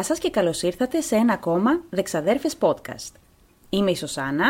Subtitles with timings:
[0.00, 3.12] Γεια σας και καλώς ήρθατε σε ένα ακόμα Δεξαδέρφες podcast.
[3.68, 4.48] Είμαι η Σωσάνα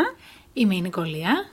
[0.53, 1.49] Είμαι η Νικολία.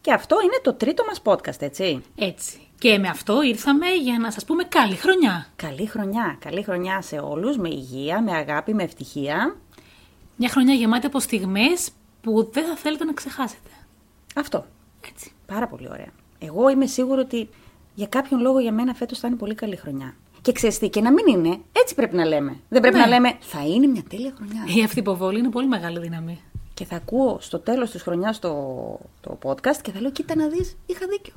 [0.00, 2.02] και αυτό είναι το τρίτο μας podcast, έτσι.
[2.16, 2.60] Έτσι.
[2.78, 5.46] Και με αυτό ήρθαμε για να σας πούμε καλή χρονιά.
[5.56, 9.56] Καλή χρονιά, καλή χρονιά σε όλους, με υγεία, με αγάπη, με ευτυχία.
[10.36, 13.70] Μια χρονιά γεμάτη από στιγμές που δεν θα θέλετε να ξεχάσετε.
[14.34, 14.66] Αυτό,
[15.08, 15.32] Έτσι.
[15.46, 16.12] πάρα πολύ ωραία.
[16.38, 17.48] Εγώ είμαι σίγουρη ότι
[17.94, 20.14] για κάποιον λόγο για μένα φέτος θα είναι πολύ καλή χρονιά.
[20.48, 22.56] Και ξέρεις τι, και να μην είναι, έτσι πρέπει να λέμε.
[22.68, 23.02] Δεν πρέπει Ναι.
[23.02, 24.64] να λέμε, θα είναι μια τέλεια χρονιά.
[24.80, 26.40] Η αυτοποβολή είναι πολύ μεγάλη δύναμη.
[26.74, 28.50] Και θα ακούω στο τέλος της χρονιάς το,
[29.20, 31.32] το podcast και θα λέω, κοίτα να δεις, είχα δίκιο.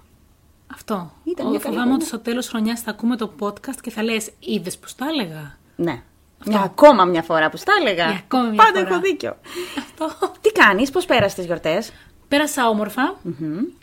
[0.74, 0.94] Αυτό.
[1.24, 1.94] Ήταν Εγώ μια καλή φοβάμαι χρονιά.
[1.96, 5.58] ότι στο τέλος χρονιάς θα ακούμε το podcast και θα λες είδες που τα έλεγα.
[5.76, 6.02] Ναι.
[6.46, 8.06] Μια ακόμα μια φορά που στα έλεγα.
[8.06, 8.90] Για ακόμα μια Πάντα φορά.
[8.90, 9.38] έχω δίκιο.
[9.78, 10.32] Αυτό.
[10.42, 11.92] Τι κάνεις, πώς πέρασες τις γιορτές;
[12.32, 13.16] Πέρασα όμορφα.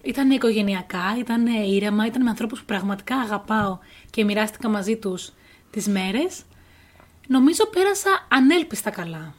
[0.03, 3.79] Ήταν οικογενειακά, ήταν ήρεμα, ήταν με ανθρώπους που πραγματικά αγαπάω
[4.11, 5.33] και μοιράστηκα μαζί τους
[5.71, 6.43] τις μέρες.
[7.29, 9.35] Νομίζω πέρασα ανέλπιστα καλά.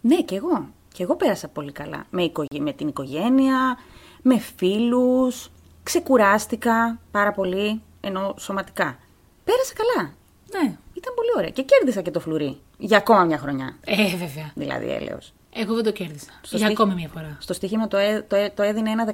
[0.00, 0.68] Ναι, και εγώ.
[0.94, 2.04] Και εγώ πέρασα πολύ καλά.
[2.10, 3.78] Με, οικογέ- με την οικογένεια,
[4.22, 5.50] με φίλους,
[5.82, 8.98] ξεκουράστηκα πάρα πολύ, ενώ σωματικά.
[9.44, 10.12] Πέρασα καλά.
[10.52, 10.76] Ναι.
[10.94, 11.50] Ήταν πολύ ωραία.
[11.50, 12.58] Και κέρδισα και το φλουρί.
[12.78, 13.76] Για ακόμα μια χρονιά.
[13.84, 14.50] Ε, βέβαια.
[14.54, 15.32] Δηλαδή, έλεος.
[15.58, 16.30] Εγώ δεν το κέρδισα.
[16.42, 17.36] Στο Για στίχ- ακόμη μια φορά.
[17.40, 19.12] Στο στοίχημα το, έ- το, έ- το έδινε 1,15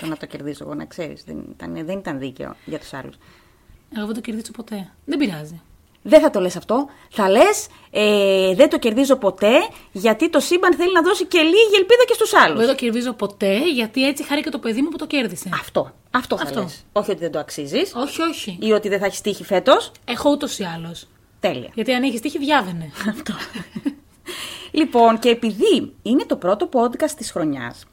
[0.00, 1.24] το να το κερδίσω εγώ, να ξέρεις.
[1.24, 3.14] Δεν ήταν, δεν ήταν δίκαιο για τους άλλους.
[3.96, 4.90] Εγώ δεν το κερδίσω ποτέ.
[5.04, 5.60] Δεν πειράζει.
[6.06, 6.86] Δεν θα το λες αυτό.
[7.10, 9.50] Θα λες ε, δεν το κερδίζω ποτέ
[9.92, 12.58] γιατί το σύμπαν θέλει να δώσει και λίγη ελπίδα και στους άλλους.
[12.58, 15.48] Δεν το κερδίζω ποτέ γιατί έτσι χάρη και το παιδί μου που το κέρδισε.
[15.54, 15.90] Αυτό.
[16.10, 16.60] Αυτό θα Αυτό.
[16.60, 16.84] λες.
[16.92, 18.58] Όχι ότι δεν το αξίζεις Όχι, όχι.
[18.60, 19.92] ή ότι δεν θα έχεις τύχει φέτος.
[20.04, 21.06] Έχω ούτως ή άλλως.
[21.40, 21.70] Τέλεια.
[21.74, 22.90] Γιατί αν έχεις τύχη, διάβαινε.
[23.08, 23.34] Αυτό.
[24.74, 27.84] λοιπόν, και επειδή είναι το πρώτο podcast της χρονιάς,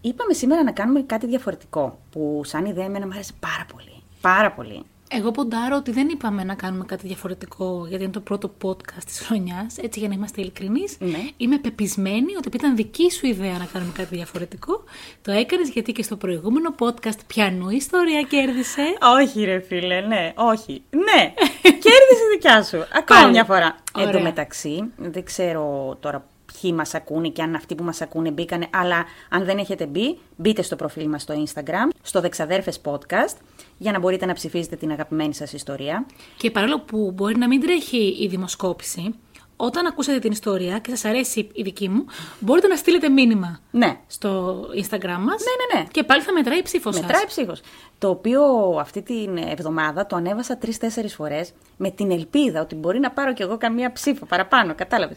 [0.00, 4.02] είπαμε σήμερα να κάνουμε κάτι διαφορετικό που σαν ιδέα εμένα μου άρεσε πάρα πολύ.
[4.20, 4.82] Πάρα πολύ.
[5.10, 9.20] Εγώ ποντάρω ότι δεν είπαμε να κάνουμε κάτι διαφορετικό γιατί είναι το πρώτο podcast της
[9.20, 10.96] χρονιάς, έτσι για να είμαστε ειλικρινείς.
[10.98, 11.18] Ναι.
[11.36, 14.84] Είμαι πεπισμένη ότι επειδή ήταν δική σου ιδέα να κάνουμε κάτι διαφορετικό,
[15.22, 18.82] το έκανες γιατί και στο προηγούμενο podcast πιανού ιστορία κέρδισε.
[19.20, 20.82] Όχι, ρε φίλε, ναι, όχι.
[20.90, 21.34] Ναι,
[21.84, 22.76] κέρδισε η δικιά σου.
[22.76, 23.30] Ακόμα Πάλι.
[23.30, 23.76] μια φορά.
[23.96, 24.22] Εν τω Ωραία.
[24.22, 26.26] μεταξύ, δεν ξέρω τώρα
[26.60, 30.18] ποιοι μας ακούνε και αν αυτοί που μας ακούνε μπήκανε, αλλά αν δεν έχετε μπει,
[30.36, 33.36] μπείτε στο προφίλ μας στο Instagram, στο Δεξαδέρφες Podcast,
[33.78, 36.06] για να μπορείτε να ψηφίζετε την αγαπημένη σας ιστορία.
[36.36, 39.14] Και παρόλο που μπορεί να μην τρέχει η δημοσκόπηση,
[39.56, 42.04] όταν ακούσετε την ιστορία και σας αρέσει η δική μου,
[42.38, 45.42] μπορείτε να στείλετε μήνυμα Ναι, στο Instagram μας.
[45.42, 45.86] Ναι, ναι, ναι.
[45.90, 47.04] Και πάλι θα μετράει η ψήφος σας.
[47.04, 47.60] Μετράει ψήφος.
[47.98, 48.42] Το οποίο
[48.80, 53.42] αυτή την εβδομάδα το ανέβασα τρει-τέσσερι φορές με την ελπίδα ότι μπορεί να πάρω κι
[53.42, 54.74] εγώ καμία ψήφο παραπάνω.
[54.74, 55.16] Κατάλαβες.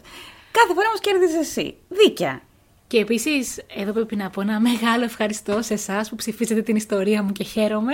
[0.50, 1.76] Κάθε φορά όμως κέρδιζες εσύ.
[1.88, 2.40] Δίκαια.
[2.90, 7.22] Και επίσης, εδώ πρέπει να πω ένα μεγάλο ευχαριστώ σε εσάς που ψηφίσατε την ιστορία
[7.22, 7.92] μου και χαίρομαι.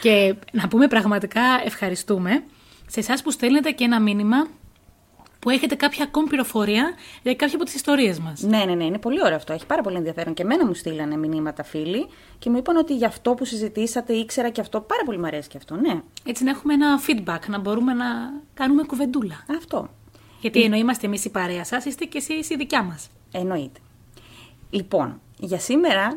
[0.00, 2.44] Και να πούμε πραγματικά ευχαριστούμε
[2.86, 4.46] σε εσάς που στέλνετε και ένα μήνυμα
[5.38, 8.40] που έχετε κάποια ακόμη πληροφορία για κάποια από τις ιστορίες μας.
[8.40, 9.52] Ναι, ναι, ναι, είναι πολύ ωραίο αυτό.
[9.52, 10.34] Έχει πάρα πολύ ενδιαφέρον.
[10.34, 12.06] Και εμένα μου στείλανε μηνύματα φίλοι
[12.38, 14.80] και μου είπαν ότι για αυτό που συζητήσατε ήξερα και αυτό.
[14.80, 16.00] Πάρα πολύ μου αρέσει και αυτό, ναι.
[16.24, 18.06] Έτσι να έχουμε ένα feedback, να μπορούμε να
[18.54, 19.44] κάνουμε κουβεντούλα.
[19.56, 19.88] Αυτό.
[20.40, 23.08] Γιατί ενώ είμαστε εμείς η παρέα σας, είστε και εσείς η δικιά μας.
[23.32, 23.80] Εννοείται.
[24.70, 26.14] Λοιπόν, για σήμερα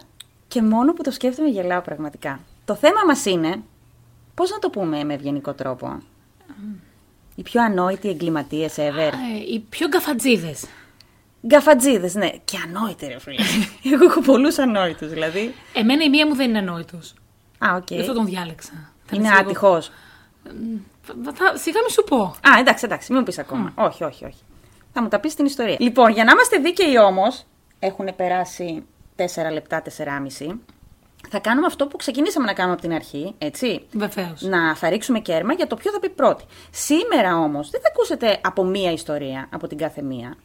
[0.47, 2.39] και μόνο που το σκέφτομαι γελάω πραγματικά.
[2.65, 3.61] Το θέμα μας είναι,
[4.35, 5.99] πώς να το πούμε με ευγενικό τρόπο,
[7.35, 9.11] οι πιο ανόητοι εγκληματίες ever.
[9.51, 10.65] οι πιο γκαφατζίδες.
[11.47, 12.29] Γκαφατζίδες, ναι.
[12.45, 13.43] Και ανόητοι ρε φίλε.
[13.93, 15.53] Εγώ έχω πολλούς ανόητους δηλαδή.
[15.73, 17.13] Εμένα η μία μου δεν είναι ανόητος.
[17.57, 17.91] Α, οκ.
[17.91, 18.71] Γι' αυτό τον διάλεξα.
[19.05, 19.91] Θα Είναι λες λίγο- άτυχος.
[21.01, 22.21] Θα- θα- Σιγά μη σου πω.
[22.23, 23.71] Α, εντάξει, εντάξει, μην μου πεις ακόμα.
[23.75, 24.37] Όχι, όχι, όχι.
[24.93, 25.75] Θα μου τα πεις στην ιστορία.
[25.79, 27.45] Λοιπόν, για να είμαστε δίκαιοι όμως,
[27.79, 28.85] έχουν περάσει
[29.15, 30.59] 4 λεπτά, 4,5.
[31.29, 33.85] Θα κάνουμε αυτό που ξεκινήσαμε να κάνουμε από την αρχή, έτσι.
[33.91, 34.41] Βεβαίως.
[34.41, 36.43] Να θα ρίξουμε κέρμα για το ποιο θα πει πρώτη.
[36.71, 40.35] Σήμερα όμως δεν θα ακούσετε από μία ιστορία, από την κάθε μία.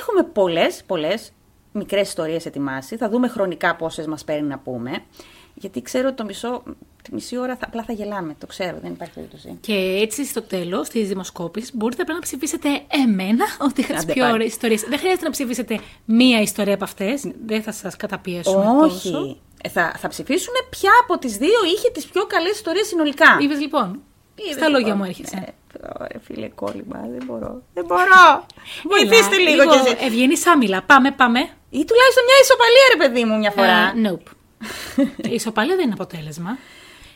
[0.00, 1.32] Έχουμε πολλές, πολλές
[1.72, 2.96] μικρές ιστορίες ετοιμάσει.
[2.96, 4.90] Θα δούμε χρονικά πόσες μας παίρνει να πούμε.
[5.54, 6.62] Γιατί ξέρω ότι το μισό,
[7.02, 8.34] τη μισή ώρα θα, απλά θα γελάμε.
[8.38, 9.58] Το ξέρω, δεν υπάρχει περίπτωση.
[9.60, 12.68] Και έτσι στο τέλος της δημοσκόπησης μπορείτε απλά να ψηφίσετε
[13.06, 14.34] εμένα ότι είχα τις Άντε πιο πάλι.
[14.34, 14.80] ωραίες ιστορίες.
[14.82, 17.22] Δεν χρειάζεται να ψηφίσετε μία ιστορία από αυτές.
[17.46, 19.18] Δεν θα σας καταπιέσουμε τόσο.
[19.18, 19.40] Όχι.
[19.62, 23.36] Ε, θα, θα ψηφίσουν ποια από τις δύο είχε τις πιο καλές ιστορίες συνολικά.
[23.40, 24.00] Είπες λοιπόν.
[24.34, 24.98] Είδες, Στα λόγια λοιπόν.
[24.98, 25.36] μου έρχεσαι.
[25.36, 26.98] Ε, ωραία, φίλε, κόλλημα.
[27.16, 27.62] Δεν μπορώ.
[27.74, 28.46] Δεν μπορώ.
[28.84, 30.06] Βοηθήστε Έλα, λίγο κι εσείς.
[30.06, 30.82] Ευγενής άμιλλα.
[30.82, 31.40] Πάμε, πάμε.
[31.70, 33.78] Ή τουλάχιστον μια ισοπαλία, ρε παιδί μου, μια φορά.
[33.78, 34.26] Ε, nope.
[35.32, 36.58] Η ισοπαλία δεν είναι αποτέλεσμα.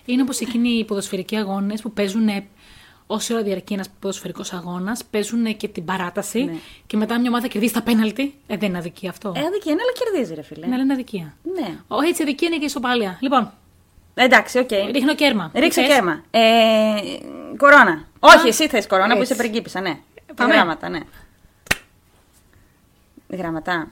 [0.04, 2.28] Είναι όπως εκείνοι οι ποδοσφαιρικοί αγώνες που παίζουν
[3.06, 6.52] όση ώρα διαρκεί ένας ποδοσφαιρικός αγώνας, παίζουν και την παράταση Ναι.
[6.86, 8.34] και μετά μια ομάδα κερδίζει τα πέναλτι.
[8.46, 9.32] Ε, δεν είναι αδικία αυτό.
[9.36, 10.66] Ε, αδικία είναι, αλλά κερδίζει, ρε φίλε.
[10.66, 11.34] Ναι, αλλά είναι αδικία.
[11.60, 11.78] Ναι.
[11.88, 13.18] Ο, έτσι αδικία είναι και η ισοπαλία.
[13.20, 13.52] Λοιπόν,
[14.14, 14.70] Εντάξει, οκ.
[14.70, 15.50] ρίχνω κέρμα.
[15.54, 16.22] Ρίξε Τι θες; κέρμα.
[16.30, 16.40] Ε,
[17.56, 18.04] κορώνα.
[18.18, 19.98] Όχι, εσύ θες κορώνα που είσαι πριγκίπισσα, ναι.
[20.34, 20.54] Πάμε.
[20.54, 21.00] Γράμματα, ναι.
[23.28, 23.90] Γράμματα.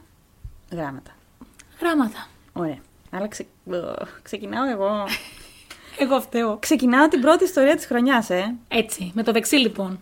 [0.70, 1.10] Γράμματα.
[1.80, 2.26] Γράμματα.
[2.52, 2.78] Ωραία.
[3.10, 3.46] Αλλά ξε...
[3.70, 5.04] Ω, ξεκινάω εγώ.
[5.98, 6.56] Εγώ φταίω.
[6.60, 8.54] Ξεκινάω την πρώτη ιστορία της χρονιάς, ε.
[8.68, 10.00] Έτσι, με το δεξί λοιπόν.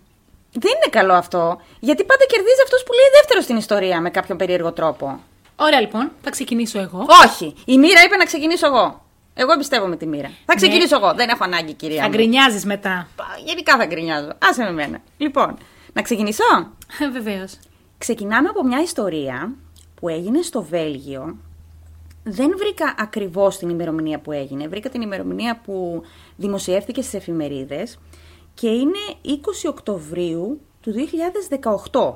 [0.52, 1.60] Δεν είναι καλό αυτό.
[1.80, 5.20] Γιατί πάντα κερδίζει αυτός που λέει δεύτερο στην ιστορία με κάποιον περίεργο τρόπο.
[5.56, 7.06] Ωραία λοιπόν, θα ξεκινήσω εγώ.
[7.24, 7.54] Όχι.
[7.64, 9.04] Η μοίρα είπε να ξεκινήσω εγώ.
[9.34, 10.30] Εγώ εμπιστεύομαι τη μοίρα.
[10.44, 11.12] Θα ξεκινήσω εγώ.
[11.14, 12.00] Δεν έχω ανάγκη, κυρία.
[12.02, 12.14] Θα μου.
[12.14, 13.08] γκρινιάζεις μετά.
[13.16, 14.28] Πα- Γενικά θα γκρινιάζω.
[14.50, 14.98] Άσε με μένα.
[15.16, 15.58] Λοιπόν,
[15.92, 16.44] να ξεκινήσω;
[17.12, 17.58] Βεβαίως.
[17.98, 19.52] Ξεκινάμε από μια ιστορία
[20.00, 21.36] που έγινε στο Βέλγιο.
[22.22, 24.68] Δεν βρήκα ακριβώς την ημερομηνία που έγινε.
[24.68, 26.02] Βρήκα την ημερομηνία που
[26.36, 27.98] δημοσιεύτηκε στις εφημερίδες
[28.54, 29.30] και είναι 20
[29.68, 30.92] Οκτωβρίου του
[31.90, 32.12] 2018.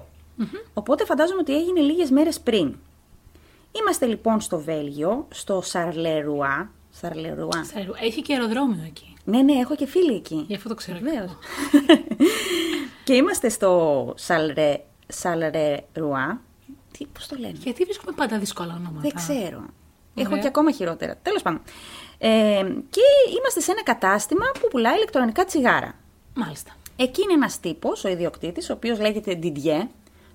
[0.75, 2.77] Οπότε φαντάζομαι ότι έγινε λίγες μέρες πριν.
[3.73, 6.71] Είμαστε λοιπόν στο Βέλγιο, στο Σαρλερουά.
[6.91, 7.67] Σαρλερουά.
[8.03, 9.15] Έχει και αεροδρόμιο εκεί.
[9.25, 10.45] Ναι, ναι, έχω και φίλοι εκεί.
[10.49, 10.99] Γι' αυτό το ξέρω.
[11.03, 11.31] Βεβαίως.
[13.05, 16.41] και είμαστε στο Σαλρε, Σαλρερουά.
[16.99, 19.01] Τι, πώς το λένε; Γιατί βρίσκουμε πάντα δύσκολα ονόματα.
[19.01, 19.65] Δεν ξέρω.
[20.15, 20.41] Έχω Ωραία.
[20.41, 21.17] και ακόμα χειρότερα.
[21.23, 21.61] Τέλος πάντων.
[22.19, 22.29] Ε,
[22.91, 23.01] και
[23.39, 25.95] είμαστε σε ένα κατάστημα που πουλάει ηλεκτρονικά τσιγάρα.
[26.35, 26.73] Μάλιστα.
[26.97, 29.87] Εκεί είναι ένας τύπος, ο ιδιοκτήτης, ο οποίος λέγεται Didier.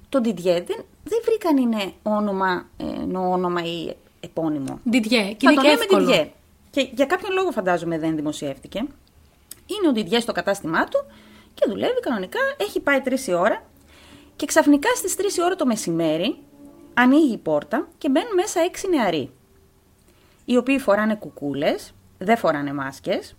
[0.10, 4.80] Το Didier δεν, δεν βρήκαν είναι όνομα, ε, εννοώ όνομα ή επώνυμο.
[4.84, 5.34] Διντιέ.
[5.34, 6.10] Και Θα είναι το και λέμε εύκολο.
[6.10, 6.28] Didier.
[6.70, 8.80] Και για κάποιον λόγο φαντάζομαι δεν δημοσιεύτηκε.
[9.66, 11.06] Είναι ο Didier στο κατάστημά του
[11.54, 12.40] και δουλεύει κανονικά.
[12.58, 13.64] Έχει πάει 3 η ώρα
[14.36, 16.38] και ξαφνικά στις 3 η ώρα το μεσημέρι
[16.94, 19.32] ανοίγει η πόρτα και μπαίνουν μέσα 6 νεαροί.
[20.50, 23.36] Οι οποίοι φοράνε κουκούλες, δεν φοράνε μάσκες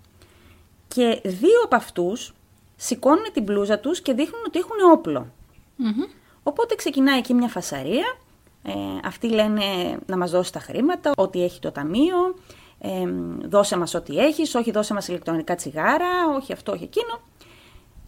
[0.88, 2.34] και δύο από αυτούς
[2.76, 5.32] σηκώνουν την μπλούζα τους και δείχνουν ότι έχουν όπλο.
[5.76, 6.04] Μμμ.
[6.42, 8.16] Οπότε ξεκινάει εκεί μια φασαρία.
[8.62, 8.72] Ε,
[9.04, 9.62] αυτοί λένε
[10.06, 12.34] να μας δώσει τα χρήματα, ό,τι έχει το ταμείο,
[12.78, 13.04] ε,
[13.48, 17.20] δώσε μας ό,τι έχεις, όχι δώσε μας ηλεκτρονικά τσιγάρα, όχι αυτό, όχι εκείνο.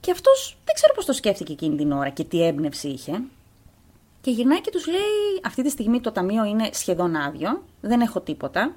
[0.00, 3.22] Και αυτός δεν ξέρω πώς το σκέφτηκε εκείνη την ώρα και τι έμπνευση είχε.
[4.20, 8.20] Και γυρνάει και τους λέει, αυτή τη στιγμή το ταμείο είναι σχεδόν άδειο, δεν έχω
[8.20, 8.74] τίποτα.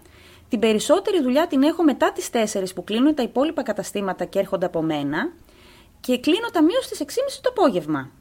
[0.50, 4.66] Την περισσότερη δουλειά την έχω μετά τις 4 που κλείνουν τα υπόλοιπα καταστήματα και έρχονται
[4.66, 5.32] από μένα
[6.00, 7.06] και κλείνω ταμείο στις 6.30
[7.42, 8.12] το απόγευμα.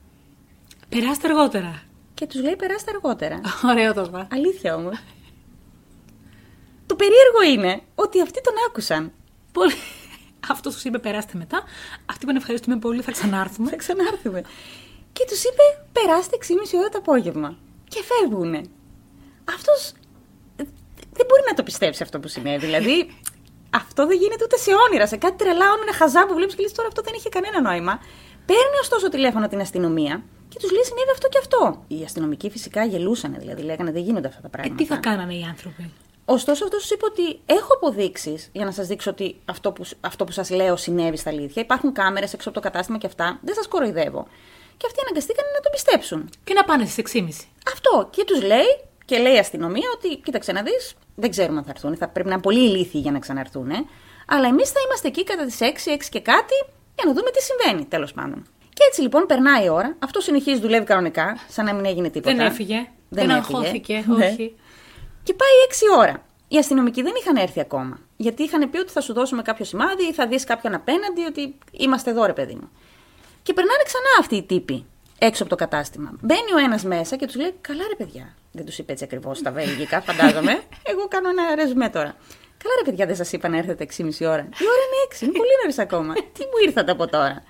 [0.89, 1.83] Περάστε αργότερα.
[2.15, 3.41] Και τους λέει περάστε αργότερα.
[3.71, 4.29] Ωραίο το είπα.
[4.33, 4.99] Αλήθεια όμως.
[6.87, 9.13] Το περίεργο είναι ότι αυτοί τον άκουσαν.
[9.53, 9.75] Πολύ.
[10.49, 11.63] Αυτός τους είπε περάστε μετά.
[12.07, 13.71] Αυτοί είπαν ευχαριστούμε πολύ, θα ξανάρθουμε.
[13.71, 14.43] Θα ξανάρθουμε.
[15.13, 15.63] Και τους είπε
[15.93, 17.59] περάστε 6.30 ώρα το απόγευμα.
[17.89, 18.61] Και φεύγουνε.
[19.45, 19.93] Αυτός ε,
[21.17, 22.65] δεν μπορεί να το πιστέψει αυτό που συνέβη.
[22.67, 22.97] Δηλαδή
[23.71, 25.07] αυτό δεν γίνεται ούτε σε όνειρα.
[25.07, 27.95] Σε κάτι τρελά όνειρα χαζά που βλέπεις και λες τώρα αυτό δεν είχε κανένα νόημα.
[28.47, 31.85] Παίρνει ωστόσο τηλέφωνο την αστυνομία και τους λέει συνέβη αυτό και αυτό.
[31.89, 34.75] Οι αστυνομικοί φυσικά γελούσαν, δηλαδή λέγανε δεν γίνονται αυτά τα Ε, πράγματα.
[34.77, 35.91] τι θα κάνανε οι άνθρωποι;
[36.27, 40.25] Ωστόσο, αυτός σου είπε ότι έχω αποδείξεις για να σας δείξω ότι αυτό που, αυτό
[40.25, 41.63] που σας λέω συνέβη στα αλήθεια.
[41.63, 43.39] Υπάρχουν κάμερες έξω από το κατάστημα και αυτά.
[43.43, 44.27] Δεν σας κοροϊδεύω.
[44.77, 46.31] Και αυτοί αναγκαστήκαν να το πιστέψουν.
[46.45, 47.29] Και να πάνε στις 6.30.
[47.73, 48.09] Αυτό.
[48.11, 51.71] Και τους λέει, και λέει η αστυνομία ότι, κοίταξε να δεις, δεν ξέρουμε αν θα
[51.71, 51.97] έρθουν.
[51.97, 53.71] Θα πρέπει να είναι πολύ ηλίθιοι για να ξαναρθούν.
[54.27, 56.55] Αλλά εμείς θα είμαστε εκεί κατά τις 6, 6 και κάτι,
[56.95, 58.47] για να δούμε τι συμβαίνει, τέλος πάντων.
[58.69, 59.97] Και έτσι λοιπόν περνάει η ώρα.
[59.99, 62.37] Αυτό συνεχίζει, δουλεύει κανονικά, σαν να μην έγινε τίποτα.
[62.37, 62.89] Δεν έφυγε.
[63.09, 63.39] Δεν, έφυγε.
[63.39, 64.05] αγχώθηκε.
[64.07, 64.27] Ναι.
[64.27, 64.55] Όχι.
[65.23, 65.51] Και πάει
[65.97, 66.23] 6 ώρα.
[66.49, 67.99] Οι αστυνομικοί δεν είχαν έρθει ακόμα.
[68.17, 71.59] Γιατί είχαν πει ότι θα σου δώσουμε κάποιο σημάδι ή θα δεις κάποιον απέναντι, ότι
[71.71, 72.71] είμαστε εδώ, ρε παιδί μου.
[73.43, 74.87] Και περνάνε ξανά αυτοί οι τύποι
[75.25, 76.11] έξω από το κατάστημα.
[76.21, 78.35] Μπαίνει ο ένας μέσα και τους λέει: Καλά, ρε παιδιά.
[78.53, 80.53] Δεν τους είπε έτσι ακριβώς στα βέλγικα, φαντάζομαι.
[80.91, 82.17] Εγώ κάνω ένα ρεζουμέ τώρα.
[82.63, 84.45] Καλά, ρε παιδιά, δεν σας είπα να έρθετε 6,5 ώρα.
[84.63, 86.13] Η ώρα είναι 6, είναι πολύ νωρίς ακόμα.
[86.35, 87.43] Τι μου ήρθατε από τώρα;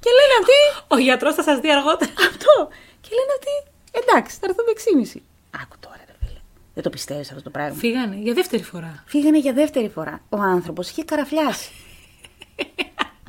[0.00, 2.12] Και λένε αυτοί: Ο γιατρός θα σας δει αργότερα.
[2.30, 2.54] Αυτό.
[3.00, 3.54] Και λένε αυτοί:
[3.90, 4.70] Εντάξει, θα έρθουμε
[5.14, 5.20] 6,5.
[5.62, 6.40] Άκου τώρα, ρε φίλε.
[6.74, 7.74] Δεν το πιστεύεις αυτό το πράγμα.
[7.74, 9.04] Φύγανε για δεύτερη φορά.
[9.06, 10.20] Φύγανε για δεύτερη φορά.
[10.28, 11.70] Ο άνθρωπος είχε καραφλιάσει.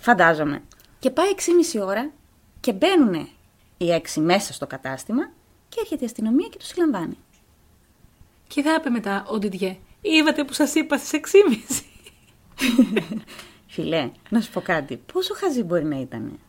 [0.07, 0.61] Φαντάζομαι.
[0.99, 1.27] Και πάει
[1.73, 2.11] 6,5 ώρα
[2.59, 3.29] και μπαίνουν
[3.77, 5.31] οι έξι μέσα στο κατάστημα
[5.69, 7.17] και έρχεται η αστυνομία και του συλλαμβάνει.
[8.47, 9.77] Και θα είπε μετά ο Ντιντιέ.
[10.01, 11.19] Είδατε που σας είπα στις
[11.77, 11.83] 6.30.
[13.67, 14.97] Φιλέ, να σου πω κάτι.
[15.13, 16.39] Πόσο χαζή μπορεί να ήταν.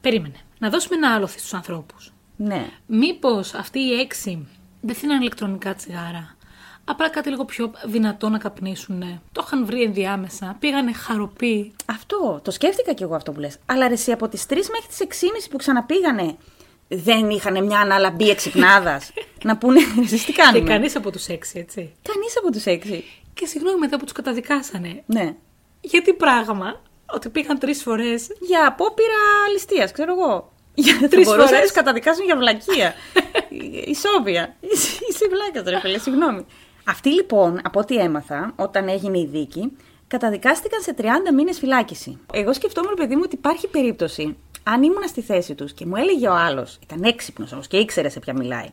[0.00, 0.36] Περίμενε.
[0.58, 2.12] Να δώσουμε ένα άλοθη στους ανθρώπους.
[2.36, 2.68] Ναι.
[2.86, 4.46] Μήπως αυτοί οι έξι
[4.80, 6.36] δεν θέλαν ηλεκτρονικά τσιγάρα;
[6.84, 9.20] Απλά κάτι λίγο πιο δυνατό να καπνίσουν.
[9.32, 10.56] Το είχαν βρει ενδιάμεσα.
[10.60, 11.72] Πήγανε χαροποί.
[11.86, 12.40] Αυτό.
[12.44, 13.56] Το σκέφτηκα κι εγώ αυτό που λες.
[13.66, 16.36] Αλλά ρε, εσύ από τις 3 μέχρι τις 6.30 που ξαναπήγανε
[16.88, 19.12] δεν είχαν μια αναλαμπή εξυπνάδας
[19.44, 21.92] να πούνε εσείς τι Και κάνουμε; κανείς από τους έξι, έτσι.
[22.12, 23.02] Κανείς από τους 6.
[23.34, 25.02] Και συγγνώμη μετά που τους καταδικάσανε.
[25.06, 25.34] Ναι.
[25.80, 28.26] Γιατί πράγμα ότι πήγαν τρεις φορές.
[28.40, 29.18] Για απόπειρα
[29.52, 30.52] ληστείας, ξέρω εγώ.
[30.74, 31.40] Για Τρεις τρεις φορές.
[31.42, 31.62] να φορές.
[31.62, 32.94] τους καταδικάσουν για βλακεία.
[33.94, 34.56] Ισόβια.
[35.10, 36.46] Είσαι βλάκα, ρε φίλε, συγγνώμη.
[36.86, 39.72] Αυτοί λοιπόν, από ό,τι έμαθα, όταν έγινε η δίκη,
[40.06, 42.18] καταδικάστηκαν σε 30 μήνες φυλάκιση.
[42.32, 46.28] Εγώ σκεφτόμουν, παιδί μου, ότι υπάρχει περίπτωση, αν ήμουν στη θέση τους και μου έλεγε
[46.28, 48.68] ο άλλος, ήταν έξυπνος όμως και ήξερε σε ποια μιλάει,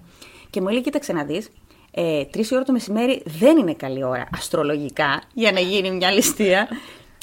[0.50, 1.50] Και μου λέει, κοίταξε να δεις.
[1.92, 6.68] Ε, Τρεις ώρα το μεσημέρι δεν είναι καλή ώρα αστρολογικά για να γίνει μια ληστεία.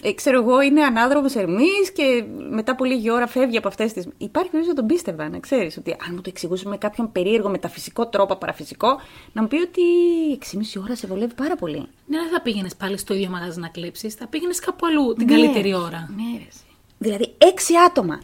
[0.02, 4.00] Ε, ξέρω εγώ, είναι ανάδρομος Ερμής και μετά από λίγη ώρα φεύγει από αυτές τι.
[4.18, 7.48] Υπάρχει περίπτωση να τον πίστευα, να ξέρεις ότι αν μου το εξηγούσε με κάποιον περίεργο
[7.48, 9.00] μεταφυσικό τρόπο, παραφυσικό,
[9.32, 9.82] να μου πει ότι
[10.76, 11.78] 6,5 ώρα σε βολεύει πάρα πολύ.
[12.06, 15.26] Ναι, δεν θα πήγαινες πάλι στο ίδιο μαγαζί να κλείψει, θα πήγαινες κάπου αλλού την
[15.26, 16.10] καλύτερη ώρα.
[16.16, 16.44] Ναι, ρε.
[16.48, 16.60] εσύ.
[16.98, 18.20] Δηλαδή, έξι άτομα.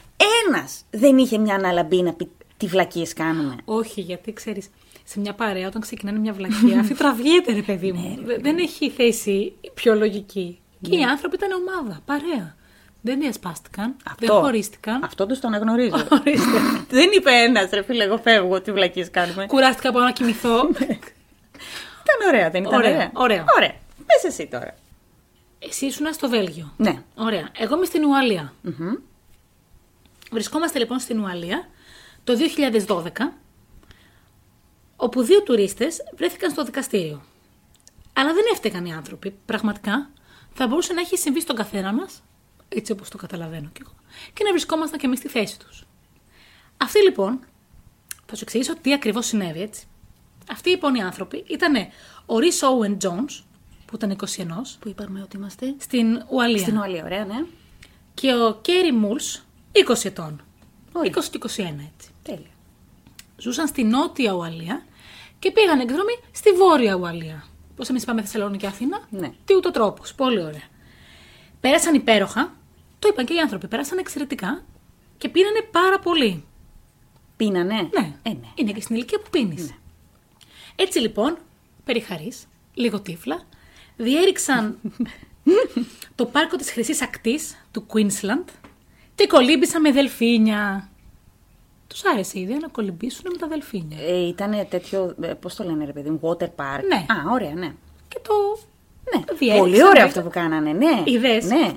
[0.48, 3.56] Ένας δεν είχε μια αναλαμπή να πει τι βλακίες κάνουμε.
[3.64, 4.70] Όχι, γιατί ξέρεις,
[5.04, 8.18] σε μια παρέα όταν ξεκινάνε μια βλακεία, αυτή τραβιέται, ρε παιδί μου.
[8.24, 10.58] Δε- δεν έχει θέση πιο λογική.
[10.90, 12.54] Και οι άνθρωποι ήταν ομάδα, παρέα.
[13.00, 15.04] Δεν διασπάστηκαν, δεν χωρίστηκαν.
[15.04, 15.94] Αυτό τους το αναγνωρίζω.
[16.20, 16.58] Ορίστε.
[16.88, 19.46] δεν είπε ένας, ρε φίλε, εγώ φεύγω, τι βλακίες κάνουμε.
[19.46, 20.58] Κουράστηκα από να κοιμηθώ.
[22.04, 23.10] Ήταν ωραία, δεν ήταν Ωραία, ωραία.
[23.14, 23.44] ωραία.
[23.56, 23.74] ωραία.
[24.06, 24.74] Πες εσύ τώρα.
[25.58, 26.72] Εσύ ήσουν στο Βέλγιο.
[26.76, 27.02] Ναι.
[27.14, 27.48] Ωραία.
[27.58, 28.52] Εγώ είμαι στην ουαλια
[30.30, 31.68] Βρισκόμαστε λοιπόν στην Ουαλία
[32.24, 32.32] το
[32.86, 33.08] 2012,
[34.96, 37.22] όπου δύο τουρίστες βρέθηκαν στο δικαστήριο.
[38.12, 40.10] Αλλά δεν έφταιγαν οι άνθρωποι, πραγματικά.
[40.54, 42.22] Θα μπορούσε να έχει συμβεί στον καθένα μας,
[42.68, 43.94] έτσι όπως το καταλαβαίνω κι εγώ,
[44.32, 45.84] και να βρισκόμασταν και εμείς στη θέση τους.
[46.76, 47.40] Αυτοί λοιπόν,
[48.26, 49.86] θα σου εξηγήσω τι ακριβώς συνέβη, έτσι.
[50.50, 51.74] Αυτοί λοιπόν οι άνθρωποι ήταν
[52.26, 53.42] ο Ρις Owen Jones,
[53.86, 54.26] που ήταν 21,
[54.78, 56.62] Που είπαμε ότι είμαστε; στην Ουαλία.
[56.62, 57.44] Στην Ουαλία, ωραία, ναι.
[58.14, 59.42] Και ο Κέρι Μούλς,
[59.72, 60.42] 20 ετών.
[60.92, 61.12] Ωραία.
[61.14, 62.10] 20 και 21 έτσι.
[62.22, 62.50] Τέλεια.
[63.36, 64.86] Ζούσαν στη νότια Ουαλία
[65.38, 67.46] και πήγαν εκδρομή στη βόρεια Ουαλία.
[67.76, 69.32] Πώς εμείς πάμε Θεσσαλονίκη και Αθήνα; Ναι.
[69.44, 70.14] Τι ούτω τρόπος.
[70.14, 70.68] Πολύ ωραία.
[71.60, 72.54] Πέρασαν υπέροχα.
[72.98, 73.68] Το είπαν και οι άνθρωποι.
[73.68, 74.64] Πέρασαν εξαιρετικά
[75.18, 76.44] και πίνανε πάρα πολύ.
[77.36, 78.14] Πίνανε; Ναι.
[78.22, 78.48] Ε, ναι.
[78.54, 79.74] Είναι και στην ηλικία που πίνεις.
[80.76, 81.38] Έτσι λοιπόν,
[81.84, 83.42] περιχαρείς, λίγο τύφλα,
[83.96, 84.78] διέριξαν
[86.14, 88.44] το πάρκο της Χρυσής Ακτής του Queensland
[89.14, 90.88] και κολύμπησαν με δελφίνια.
[91.94, 93.98] Τους άρεσε η ιδέα να κολυμπήσουν με τα δελφίνια.
[94.00, 96.82] Ε, ήταν τέτοιο, ε, πώς το λένε ρε παιδί μου, water park.
[96.88, 96.96] Ναι.
[96.96, 97.72] Α, ωραία, ναι.
[98.08, 98.32] Και το
[99.14, 100.04] Ναι, διέριξαν πολύ ωραίο μέσα.
[100.04, 101.02] αυτό που κάνανε, ναι.
[101.04, 101.72] Είδες; Ναι.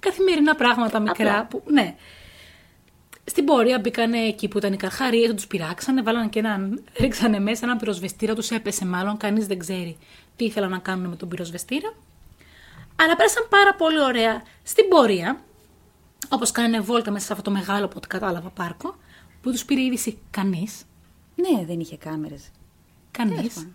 [0.00, 1.30] καθημερινά πράγματα μικρά.
[1.30, 1.46] Απλά.
[1.46, 1.94] Που, ναι.
[3.24, 6.82] Στην πορεία μπήκαν εκεί που ήταν οι καρχαρίες, τους πειράξανε, βάλανε και έναν.
[6.98, 9.16] ρίξανε μέσα έναν πυροσβεστήρα, τους έπεσε μάλλον.
[9.16, 9.96] Κανείς δεν ξέρει
[10.36, 11.92] τι ήθελαν να κάνουν με τον πυροσβεστήρα.
[13.02, 15.40] Αλλά πέρασαν πάρα πολύ ωραία στην πορεία,
[16.28, 18.96] όπως κάνανε βόλτα μέσα σε αυτό το μεγάλο από ό,τι κατάλαβα πάρκο,
[19.42, 20.84] που τους πήρε είδηση κανείς.
[21.34, 22.50] Ναι, δεν είχε κάμερες.
[23.10, 23.68] Κανείς.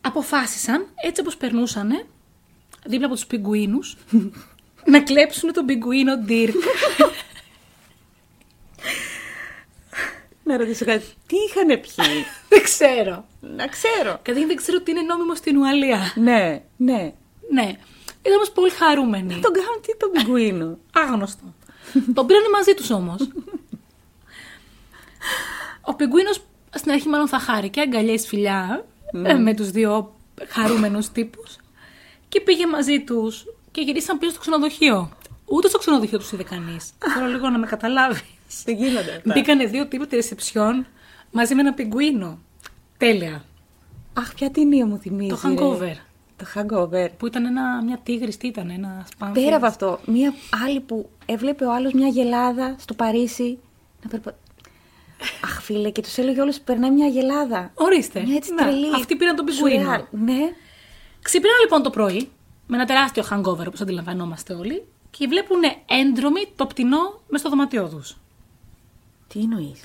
[0.00, 2.06] Αποφάσισαν, έτσι όπως περνούσανε,
[2.86, 3.96] δίπλα από τους πιγκουίνους,
[4.92, 6.54] να κλέψουν τον πιγκουίνο Dirk.
[10.44, 11.04] Να ρωτήσω κάτι.
[11.26, 13.26] Τι είχαν πιει; δεν ξέρω.
[13.40, 14.18] να ξέρω.
[14.22, 16.12] Καταρχήν δεν ξέρω τι είναι νόμιμο στην Ουαλία.
[16.14, 17.12] Ναι, ναι.
[17.50, 17.76] ναι.
[18.22, 19.40] Ήταν όμως πολύ χαρούμενοι.
[19.40, 20.78] Τον κάνουν τι τον πιγκουίνο.
[20.92, 21.54] Άγνωστο.
[22.14, 23.28] τον πήρανε μαζί τους όμως.
[25.80, 28.84] Ο πιγκουίνος στην αρχή μάλλον θα χάρη και αγκαλιές φιλιά
[29.24, 30.14] ε, με τους δύο
[30.48, 31.56] χαρούμενους τύπους
[32.28, 35.10] και πήγε μαζί τους και γυρίσαν πίσω στο ξενοδοχείο.
[35.44, 36.92] Ούτε στο ξενοδοχείο τους είδε κανείς.
[37.14, 38.22] Θέλω λίγο να με καταλάβεις.
[38.64, 39.32] Δεν γίνονται αυτά.
[39.32, 40.86] Μπήκανε δύο τύποι τη ρεσεψιόν
[41.30, 42.38] μαζί με ένα πιγκουίνο.
[42.98, 43.44] Τέλεια.
[44.12, 45.28] Αχ, ποια ταινία μου θυμίζει.
[45.28, 45.54] Το ρε.
[45.54, 46.11] hangover.
[46.36, 47.08] Το hangover.
[47.16, 49.44] Που ήταν ένα, μια τίγρης, τι ήταν, ένα σπάνθι.
[49.44, 50.34] Πέρα από αυτό, μία
[50.66, 53.58] άλλη που έβλεπε ο άλλος μια γελάδα στο Παρίσι.
[54.02, 54.34] Να περπα...
[55.44, 57.70] Αχ, φίλε, και τους έλεγε όλους που περνάει μια γελάδα.
[57.74, 58.22] Ορίστε.
[58.22, 58.94] Μια έτσι Να, τρελή.
[58.94, 59.78] Αυτοί πήραν τον σουρεάλ.
[59.80, 60.06] πιγκουίνο.
[60.10, 60.52] Ναι.
[61.22, 62.30] Ξυπνάνε λοιπόν το πρωί
[62.66, 67.88] με ένα τεράστιο hangover όπως αντιλαμβανόμαστε όλοι και βλέπουν έντρομοι το πτηνό μες στο δωμάτιό
[67.88, 68.16] τους.
[69.28, 69.80] Τι εννοείς;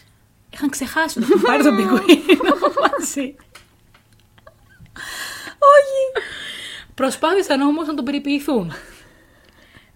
[0.54, 2.56] Είχαν ξεχάσει ότι έχουν πάρει τον πιγκουίνο
[3.00, 3.36] μαζί.
[5.60, 6.26] Όχι.
[6.94, 8.72] Προσπάθησαν όμως να τον περιποιηθούν.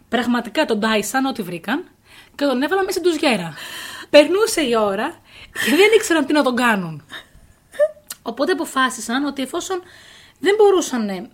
[0.10, 1.84] Πραγματικά τον τάισαν ό,τι βρήκαν
[2.36, 3.54] και τον έβαλαν μέσα στην τουζιέρα.
[4.10, 5.08] Περνούσε η ώρα
[5.66, 7.04] και δεν ήξεραν τι να τον κάνουν.
[8.22, 9.82] Οπότε αποφάσισαν ότι εφόσον
[10.40, 11.30] δεν μπορούσαν ε,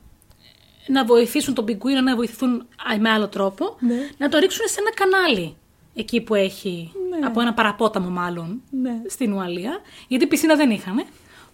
[0.88, 4.10] να βοηθήσουν τον πιγκουίνο να βοηθηθούν α, με άλλο τρόπο, Ναι.
[4.18, 5.58] να το ρίξουν σε ένα κανάλι.
[5.96, 7.26] Εκεί που έχει, Ναι.
[7.26, 9.02] από ένα παραπόταμο μάλλον, Ναι.
[9.10, 10.96] στην Ουαλία, γιατί πισίνα δεν είχαν,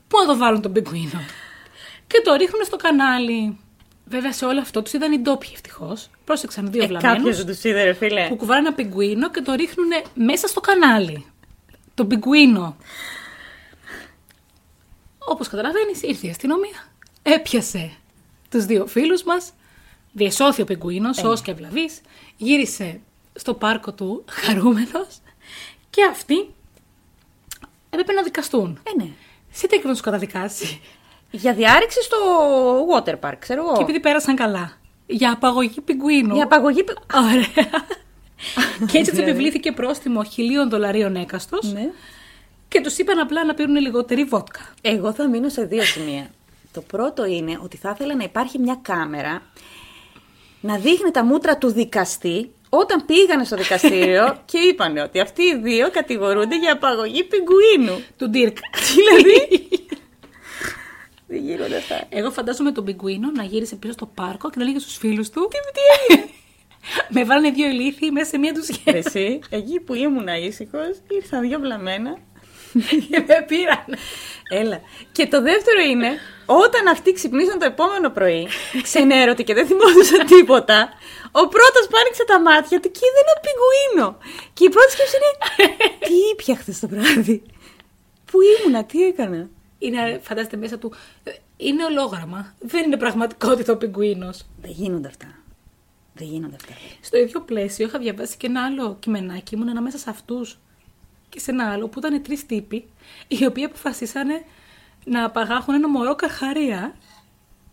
[0.08, 1.20] πού να το βάλουν τον πιγκουίνο.
[2.08, 3.58] Και το ρίχνουν στο κανάλι.
[4.06, 6.10] Βέβαια σε όλο αυτό τους είδαν οι ντόπιοι ευτυχώς.
[6.26, 8.28] Πρόσεξαν δύο Ε, βλαμμένους Κάποιος δεν τους είδε, ρε φίλε.
[8.28, 11.26] που κουβάρουν ένα πιγκουίνο και το ρίχνουν μέσα στο κανάλι.
[11.94, 12.76] Το πιγκουίνο.
[15.18, 16.92] Όπως καταλαβαίνεις, ήρθε η αστυνομία,
[17.22, 17.92] έπιασε
[18.50, 19.52] τους δύο φίλους μας,
[20.12, 22.02] διεσώθη ο πιγκουίνος, σως και ευλαβής,
[22.38, 23.00] γύρισε
[23.34, 25.08] στο πάρκο του χαρούμενος
[25.90, 26.54] και αυτοί
[27.90, 28.80] έπρεπε να δικαστούν.
[28.84, 29.10] Ε, ναι.
[29.52, 30.82] Σε τι ακριβώς τους καταδικάσει;
[31.36, 32.18] Για διάρρηξη στο
[32.96, 33.74] water park, ξέρω εγώ.
[33.78, 34.72] Και επειδή πέρασαν καλά.
[35.06, 36.36] Για απαγωγή πιγκουίνου.
[36.36, 36.84] Για απαγωγή.
[36.84, 37.86] πι- Ωραία.
[38.92, 41.90] και έτσι τους επιβλήθηκε πρόστιμο χιλίων δολαρίων έκαστος Ναι.
[42.68, 44.60] και τους είπαν απλά να πίνουν λιγότερη βότκα.
[44.82, 46.30] Εγώ θα μείνω σε δύο σημεία.
[46.74, 49.42] Το πρώτο είναι ότι θα ήθελα να υπάρχει μια κάμερα
[50.62, 55.56] να δείχνει τα μούτρα του δικαστή όταν πήγανε στο δικαστήριο και είπαν ότι αυτοί οι
[55.56, 58.04] δύο κατηγορούνται για απαγωγή πιγκουίνου.
[58.18, 58.58] Του Ντίρκ.
[58.96, 59.68] δηλαδή;
[61.34, 62.04] Δεν γίνονται αυτά.
[62.10, 65.48] Εγώ φαντάζομαι τον πιγκουίνο να γύρισε πίσω στο πάρκο και να λέγει στους φίλους του.
[65.52, 65.82] Τι, τι
[66.14, 66.30] έγινε;
[67.16, 71.60] Με βάλανε δύο ηλίθιοι μέσα σε μία τους Εσύ, εκεί που ήμουν ήσυχος, ήρθαν δύο
[71.60, 72.18] βλαμμένα.
[73.10, 73.86] και με πήραν.
[74.50, 74.82] Έλα.
[75.12, 76.10] Και το δεύτερο είναι,
[76.46, 78.48] όταν αυτοί ξυπνήσαν το επόμενο πρωί,
[78.82, 80.90] ξενέρωτοι και δεν θυμόντουσαν τίποτα,
[81.32, 84.18] ο πρώτος που άνοιξε τα μάτια του και είδε ένα πιγκουίνο.
[84.54, 85.32] Και η πρώτη σκέψη είναι,
[86.08, 87.44] τι ήπια χθε το βράδυ;
[88.32, 89.50] Πού ήμουνα, τι έκανα;
[89.84, 90.94] Είναι, φαντάζεστε μέσα του.
[91.24, 92.54] ε, Είναι ολόγραμμα.
[92.60, 94.46] Δεν είναι πραγματικότητα ο πιγκουίνος.
[94.62, 95.28] Δεν γίνονται αυτά.
[96.14, 96.74] Δεν γίνονται αυτά.
[97.02, 99.56] Στο ίδιο πλαίσιο είχα διαβάσει και ένα άλλο κειμενάκι.
[99.56, 100.60] Ήμουν ανάμεσα σε αυτούς
[101.30, 102.86] και σε ένα άλλο που ήταν τρεις τύποι,
[103.28, 104.44] οι οποίοι αποφασίσανε
[105.06, 106.96] να απαγάγουν ένα μωρό καρχαρία.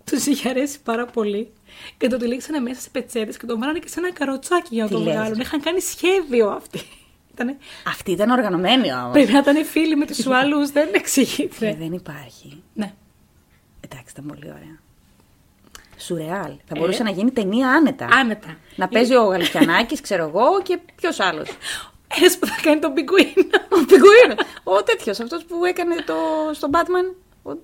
[0.04, 1.52] Τους είχε αρέσει πάρα πολύ
[1.96, 4.88] και το τυλίξανε μέσα σε πετσέτε και τον βάλανε και σε ένα καροτσάκι για να
[4.88, 5.36] Τι το λες, βγάλουν.
[5.36, 5.42] ρε.
[5.42, 6.80] Είχαν κάνει σχέδιο αυτοί.
[7.40, 7.58] Ήτανε...
[7.86, 9.12] Αυτή ήταν οργανωμένη όμως.
[9.12, 11.76] Πρέπει να ήταν φίλοι με τους άλλους, δεν εξηγείται.
[11.78, 12.62] δεν υπάρχει.
[12.74, 12.92] ναι.
[13.80, 14.78] Εντάξει, ήταν πολύ ωραία.
[15.96, 16.52] Σουρεάλ.
[16.64, 18.08] Θα μπορούσε να γίνει ταινία άνετα.
[18.12, 18.56] Άνετα.
[18.76, 21.48] Να παίζει ο Γαλικιανάκη, ξέρω εγώ, και ποιος άλλος.
[22.18, 23.30] Ένας που θα κάνει τον πιγκουίνο.
[23.70, 24.34] Ο Πιγκουίνο.
[24.62, 26.14] Ο τέτοιος, αυτός που έκανε το,
[26.52, 27.14] στον Batman.
[27.42, 27.56] Ο, Α,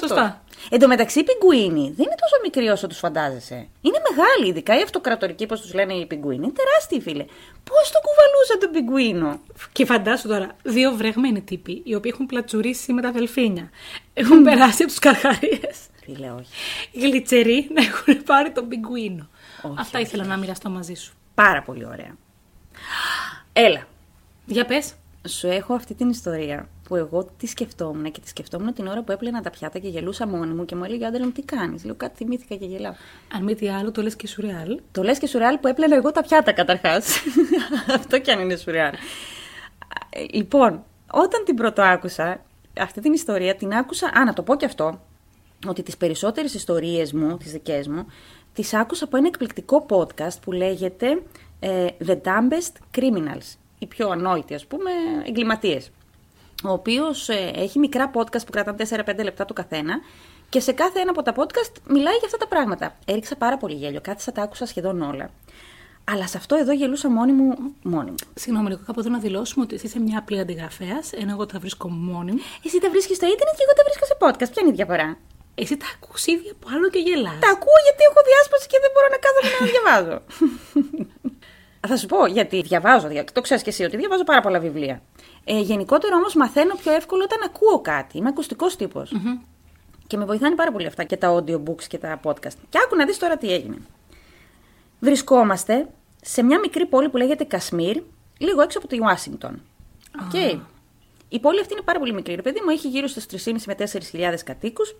[0.00, 0.44] σωστά.
[0.70, 3.68] Εν τω μεταξύ, οι πιγκουίνοι δεν είναι τόσο μικροί όσο τους φαντάζεσαι.
[3.80, 6.44] Είναι μεγάλοι, ειδικά οι αυτοκρατορικοί, πώς τους λένε οι πιγκουίνοι.
[6.44, 7.24] Είναι τεράστιοι, φίλε.
[7.64, 9.40] Πώς το κουβαλούσαν τον πιγκουίνο;
[9.72, 13.70] Και φαντάσου τώρα, δύο βρεγμένοι τύποι, οι οποίοι έχουν πλατσουρίσει με τα δελφίνια.
[14.14, 15.76] Έχουν περάσει από τους καρχαρίες.
[16.02, 16.50] Φίλε, όχι.
[16.92, 19.28] Γλιτσεροί να έχουν πάρει τον πιγκουίνο.
[19.62, 21.14] Όχι, Αυτά όχι, ήθελα να μοιραστώ μαζί σου.
[21.34, 22.16] Πάρα πολύ ωραία.
[23.52, 23.86] Έλα.
[24.46, 24.94] Για πες.
[25.28, 29.12] Σου έχω αυτή την ιστορία που εγώ τη σκεφτόμουν και τη σκεφτόμουν την ώρα που
[29.12, 31.84] έπλαινα τα πιάτα και γελούσα μόνη μου και μου έλεγε ο άντρα μου τι κάνεις;
[31.84, 32.92] Λέω κάτι θυμήθηκα και γελάω.
[33.34, 34.80] Αν μη τι άλλο, το λες και σουρεάλ.
[34.92, 37.22] Το λες και σουρεάλ που έπλαινα εγώ τα πιάτα καταρχάς.
[37.96, 38.92] Αυτό κι αν είναι σουρεάλ.
[40.10, 42.44] Ε, Λοιπόν, όταν την πρώτο άκουσα,
[42.78, 45.00] αυτή την ιστορία την άκουσα, α, να το πω και αυτό,
[45.66, 48.06] ότι τις περισσότερες ιστορίες μου, τις δικές μου,
[48.52, 51.22] τις άκουσα από ένα εκπληκτικό podcast που λέγεται
[51.60, 54.90] ε, The Dumbest Criminals, οι πιο ανόητοι ας πούμε
[55.26, 55.90] εγκληματίες
[56.64, 60.00] ο οποίος ε, έχει μικρά podcast που κρατάνε 4-5 λεπτά το καθένα
[60.48, 62.96] και σε κάθε ένα από τα podcast μιλάει για αυτά τα πράγματα.
[63.04, 65.30] Έριξα πάρα πολύ γέλιο, κάθισα τα άκουσα σχεδόν όλα.
[66.04, 68.16] Αλλά σε αυτό εδώ γελούσα μόνη μου, μόνη μου.
[68.34, 71.58] Συγγνώμη, λίγο κάπου εδώ να δηλώσουμε ότι εσύ είσαι μια απλή αντιγραφέας, ενώ εγώ τα
[71.58, 72.40] βρίσκω μόνη μου.
[72.64, 74.50] Εσύ τα βρίσκεις στο ίντερνετ και εγώ τα βρίσκω σε podcast.
[74.52, 75.18] Ποια είναι η διαφορά;
[75.54, 77.38] Εσύ τα ακούς ήδη από άλλο και γελάς.
[77.44, 80.16] Τα ακούω γιατί έχω διάσπαση και δεν μπορώ να κάθομαι να διαβάζω.
[81.86, 85.02] Θα σου πω γιατί διαβάζω, δια- το ξέρεις και εσύ ότι διαβάζω πάρα πολλά βιβλία.
[85.44, 88.18] Ε, γενικότερα όμως μαθαίνω πιο εύκολα όταν ακούω κάτι.
[88.18, 88.76] Είμαι ακουστικός
[90.06, 92.56] Και με βοηθάνε πάρα πολύ αυτά και τα audiobooks και τα podcast.
[92.68, 93.76] Και άκου να δεις τώρα τι έγινε.
[95.00, 95.88] Βρισκόμαστε
[96.22, 98.02] σε μια μικρή πόλη που λέγεται Κασμίρ,
[98.38, 99.62] λίγο έξω από τη Ουάσιγκτον.
[100.26, 100.34] Οκ.
[101.28, 102.34] Η πόλη αυτή είναι πάρα πολύ μικρή.
[102.34, 104.96] Ρε παιδί μου έχει γύρω στους 3.500 με 4.000 κατοίκους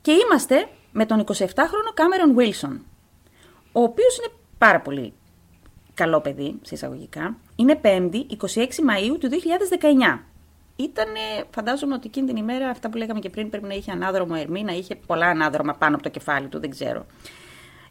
[0.00, 2.84] και είμαστε με τον 27χρονο Κάμερον Βίλσον,
[3.72, 5.12] ο οποίος είναι πάρα πολύ
[5.98, 7.36] καλό παιδί, σε εισαγωγικά.
[7.56, 10.18] Είναι 5η, 26 Μαΐου του 2019.
[10.76, 11.06] Ήταν,
[11.50, 14.62] φαντάζομαι ότι εκείνη την ημέρα, αυτά που λέγαμε και πριν, πρέπει να είχε ανάδρομο ερμή,
[14.62, 17.06] να είχε πολλά ανάδρομα πάνω από το κεφάλι του, δεν ξέρω.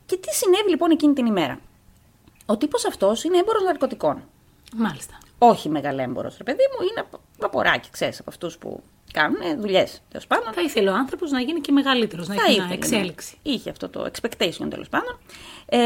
[0.06, 1.60] Και τι συνέβη λοιπόν εκείνη την ημέρα.
[2.46, 4.24] Ο τύπος αυτός είναι έμπορος ναρκωτικών.
[4.76, 5.18] Μάλιστα.
[5.38, 7.08] Όχι μεγαλέμπορος, ρε παιδί μου, είναι
[7.40, 8.84] βαποράκι, ξέρεις, από αυτούς που
[9.20, 10.02] κάνουν δουλειές.
[10.10, 10.54] Τέλος πάντων.
[10.54, 12.86] Θα ήθελε ο άνθρωπος να γίνει και μεγαλύτερος, να Θα έχει ήθελε, μια ναι.
[12.86, 13.38] εξέλιξη.
[13.42, 15.20] Είχε αυτό το expectation τέλος πάντων.
[15.66, 15.78] Ε,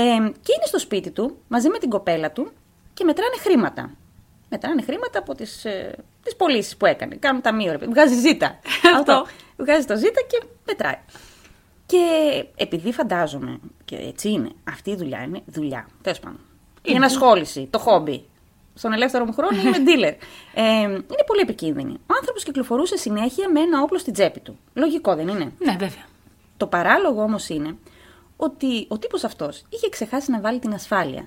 [0.44, 2.52] και είναι στο σπίτι του μαζί με την κοπέλα του
[2.94, 3.92] και μετράνε χρήματα.
[4.50, 7.16] Μετράνε χρήματα από τις ε, τις πωλήσεις που έκανε.
[7.16, 7.92] Κάνουν ταμείο, ρε παιδί.
[7.92, 8.60] Βγάζει ζήτα.
[8.96, 9.26] Αυτό.
[9.58, 11.00] Βγάζει το ζήτα και μετράει.
[11.86, 15.88] Και επειδή φαντάζομαι, και έτσι είναι, αυτή η δουλειά είναι δουλειά.
[16.02, 16.40] Τέλος πάντων.
[16.82, 18.26] Η ενασχόληση, το χόμπι.
[18.82, 20.16] Στον ελεύθερο μου χρόνο είμαι dealer.
[20.54, 21.94] Ε, είναι πολύ επικίνδυνη.
[21.94, 24.58] Ο άνθρωπος κυκλοφορούσε συνέχεια με ένα όπλο στην τσέπη του.
[24.74, 26.06] Λογικό δεν είναι; Ναι, βέβαια.
[26.58, 27.78] Το παράλογο όμως είναι
[28.38, 31.22] ότι ο τύπος αυτός είχε ξεχάσει να βάλει την ασφάλεια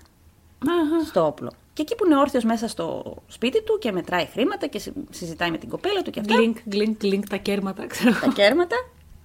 [0.59, 1.05] Αχα.
[1.05, 1.53] στο όπλο.
[1.73, 5.51] Και εκεί που είναι όρθιος μέσα στο σπίτι του και μετράει χρήματα και συ- συζητάει
[5.51, 6.35] με την κοπέλα του και αυτά.
[6.35, 8.15] Γκλινκ, γκλινκ, γκλινκ, τα κέρματα, ξέρω.
[8.21, 8.77] τα κέρματα,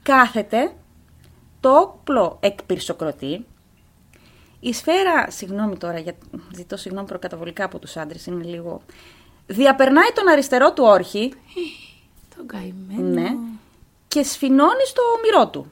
[0.04, 0.72] κάθεται,
[1.60, 3.46] το όπλο εκπυρσοκροτεί.
[4.60, 6.14] Η σφαίρα, συγγνώμη τώρα, για...
[6.56, 8.82] ζητώ συγγνώμη προκαταβολικά από τους άντρες, είναι λίγο...
[9.48, 11.34] Διαπερνάει τον αριστερό του όρχη,
[12.36, 13.22] Τον καημένο.
[13.22, 13.30] ναι,
[14.08, 15.72] και σφινώνει στο μυρό του.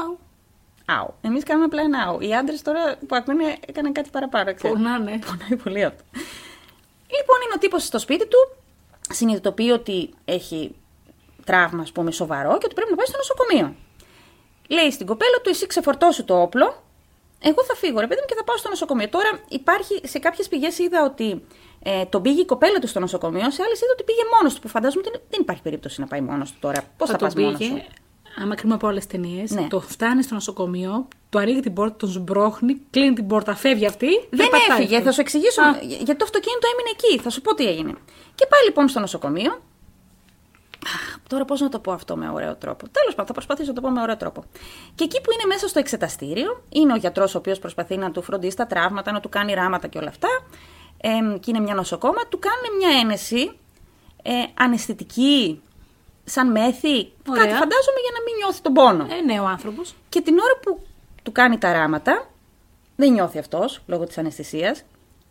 [0.00, 0.18] Αου.
[0.84, 1.14] Αου.
[1.20, 2.20] Εμείς κάνουμε απλά ένα αου.
[2.20, 4.76] Οι άντρες τώρα που ακούνε έκαναν κάτι παραπάνω, ξέρεις.
[4.76, 5.18] Πονάνε.
[5.18, 6.02] Πονάει πολύ αυτό.
[7.06, 8.56] Λοιπόν, είναι ο τύπος στο σπίτι του,
[9.10, 10.74] συνειδητοποιεί ότι έχει
[11.44, 13.74] τραύμα, ας πούμε, σοβαρό και ότι πρέπει να πάει στο νοσοκομείο.
[14.68, 16.82] Λέει στην κοπέλα του: Εσύ ξεφορτώσου το όπλο.
[17.42, 19.08] Εγώ θα φύγω, ρε παιδί μου, και θα πάω στο νοσοκομείο.
[19.08, 21.44] Τώρα υπάρχει, σε κάποιες πηγές είδα ότι
[21.82, 24.60] ε, τον πήγε η κοπέλα του στο νοσοκομείο, σε άλλες είδα ότι πήγε μόνος του.
[24.60, 26.82] Που φαντάζομαι ότι δεν υπάρχει περίπτωση να πάει μόνος του τώρα.
[26.96, 27.82] Πώς θα, θα πας μόνος σου;
[28.42, 29.66] Άμα κρίνουμε από άλλες ταινίες, ναι.
[29.68, 34.08] το φτάνει στο νοσοκομείο, το ανοίγει την πόρτα, τον σμπρώχνει, κλείνει την πόρτα, φεύγει αυτή.
[34.30, 35.62] Δεν έφυγε, θα σου εξηγήσω.
[35.62, 35.78] Α.
[35.82, 37.92] Γιατί το αυτοκίνητο έμεινε εκεί, θα σου πω τι έγινε.
[38.34, 39.62] Και πάει λοιπόν στο νοσοκομείο,
[41.28, 42.88] Τώρα πώς να το πω αυτό με ωραίο τρόπο.
[42.88, 44.44] Τέλος πάντων, θα προσπαθήσω να το πω με ωραίο τρόπο.
[44.94, 48.22] Και εκεί που είναι μέσα στο εξεταστήριο, είναι ο γιατρός ο οποίος προσπαθεί να του
[48.22, 50.28] φροντίσει τα τραύματα, να του κάνει ράματα και όλα αυτά.
[51.00, 53.58] Ε, και είναι μια νοσοκόμα, του κάνουν μια ένεση
[54.22, 55.62] ε, αναισθητική,
[56.24, 57.12] σαν μέθη.
[57.28, 57.42] Ωραία.
[57.42, 59.06] Κάτι φαντάζομαι για να μην νιώθει τον πόνο.
[59.18, 59.94] Ε, ναι, ο άνθρωπος.
[60.08, 60.86] Και την ώρα που
[61.22, 62.30] του κάνει τα ράματα,
[62.96, 64.82] δεν νιώθει αυτός λόγω της αναισθησίας.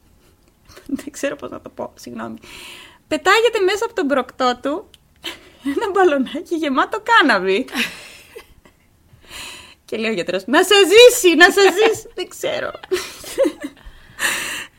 [1.01, 2.37] δεν ξέρω πώς να το πω, συγγνώμη.
[3.07, 4.89] Πετάγεται μέσα από τον προκτό του
[5.63, 7.65] ένα μπαλονάκι γεμάτο κάναβι.
[9.85, 12.07] και λέει ο γιατρός, να σα ζήσει, να σα ζήσει.
[12.15, 12.71] δεν ξέρω.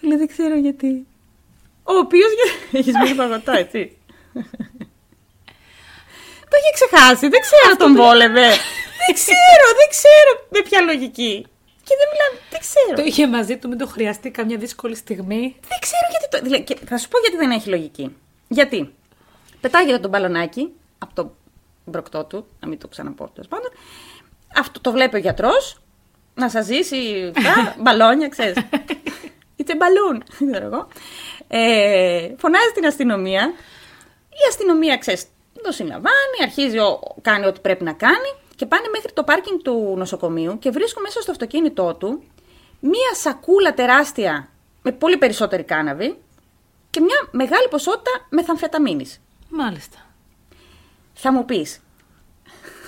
[0.01, 1.07] λέει, δεν ξέρω γιατί.
[1.83, 2.31] Ο οποίος.
[2.73, 3.97] Έχεις μείνει παγωτό, έτσι.
[6.49, 8.49] Το είχε ξεχάσει, δεν ξέρω τον βόλευε.
[9.07, 11.47] δεν ξέρω, δεν ξέρω με ποια λογική.
[11.85, 12.97] Και δεν μιλάμε, δεν ξέρω.
[12.97, 15.57] Το είχε μαζί του, μην το χρειαστεί καμιά δύσκολη στιγμή.
[15.69, 16.39] Δεν ξέρω γιατί το.
[16.43, 18.17] Δηλαδή, θα σου πω γιατί δεν έχει λογική.
[18.49, 18.95] Γιατί;
[19.63, 21.35] Πετάγεται τον μπαλονάκι από το
[21.85, 23.71] μπροκτό του, να μην το ξαναπώ τέλος πάντων.
[24.57, 25.81] Αυτό το βλέπει ο γιατρός,
[26.35, 28.57] να σας ζήσει τα μπαλόνια, ξέρεις.
[29.57, 30.21] It's a balloon,
[30.51, 30.89] ξέρω εγώ.
[31.49, 33.53] Ε, φωνάζει την αστυνομία.
[34.29, 35.27] Η αστυνομία, ξέρεις,
[35.63, 39.95] το συλλαμβάνει, αρχίζει, ο, κάνει ό,τι πρέπει να κάνει και πάνε μέχρι το πάρκινγκ του
[39.97, 42.23] νοσοκομείου και βρίσκουν μέσα στο αυτοκίνητό του
[42.81, 44.49] μία σακούλα τεράστια
[44.83, 46.19] με πολύ περισσότερη κάναβη
[46.91, 49.21] και μια μεγάλη ποσότητα μεθαμφεταμίνης.
[49.55, 49.99] Μάλιστα.
[51.15, 51.81] Θα μου πεις.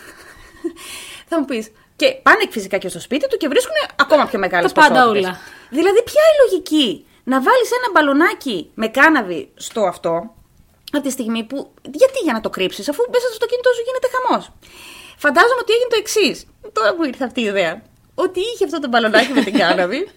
[1.28, 1.72] θα μου πεις.
[1.96, 4.98] Και πάνε φυσικά και στο σπίτι του και βρίσκουν ακόμα πιο μεγάλες ποσότητε.
[4.98, 5.38] πάντα όλα.
[5.70, 10.34] Δηλαδή, ποια είναι η λογική; Να βάλεις ένα μπαλονάκι με κάναβη στο αυτό,
[10.92, 11.72] από τη στιγμή που.
[11.82, 14.50] Γιατί για να το κρύψεις, αφού μέσα στο αυτοκίνητό σου γίνεται χαμός.
[15.16, 16.46] Φαντάζομαι ότι έγινε το εξής.
[16.72, 17.82] Τώρα που ήρθε αυτή η ιδέα.
[18.14, 20.08] Ότι είχε αυτό το μπαλονάκι με την κάναβη.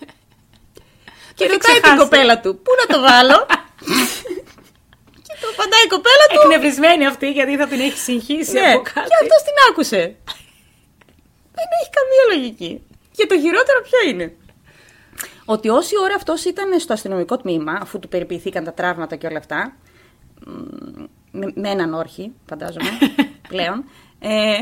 [1.36, 3.46] και ρωτάει την κοπέλα του, Πού να το βάλω;
[5.48, 6.40] Το παντάει η κοπέλα του.
[6.40, 8.72] Εκνευρισμένη αυτή γιατί θα την έχει συγχύσει ναι.
[8.72, 9.08] από κάτι.
[9.10, 10.02] Και αυτός την άκουσε.
[11.58, 12.72] Δεν έχει καμία λογική.
[13.16, 14.36] Και το χειρότερο ποιο είναι;
[15.46, 19.38] Ότι όση ώρα αυτός ήταν στο αστυνομικό τμήμα, αφού του περιποιηθήκαν τα τραύματα και όλα
[19.38, 19.76] αυτά,
[21.32, 22.90] με, με έναν όρχη, φαντάζομαι,
[23.52, 23.84] πλέον,
[24.20, 24.62] ε,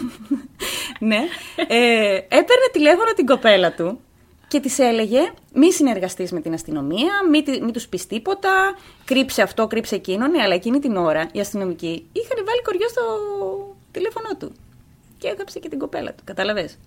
[1.10, 1.20] ναι,
[1.56, 4.00] ε, έπαιρνε τηλέφωνο την κοπέλα του
[4.54, 9.66] και της έλεγε μη συνεργαστείς με την αστυνομία, μη, μη τους πεις τίποτα, κρύψε αυτό,
[9.66, 10.30] κρύψε εκείνον.
[10.30, 13.02] Ναι, αλλά εκείνη την ώρα οι αστυνομικοί είχαν βάλει κοριό στο
[13.90, 14.52] τηλέφωνό του.
[15.18, 16.78] Και έγραψε και την κοπέλα του, κατάλαβες.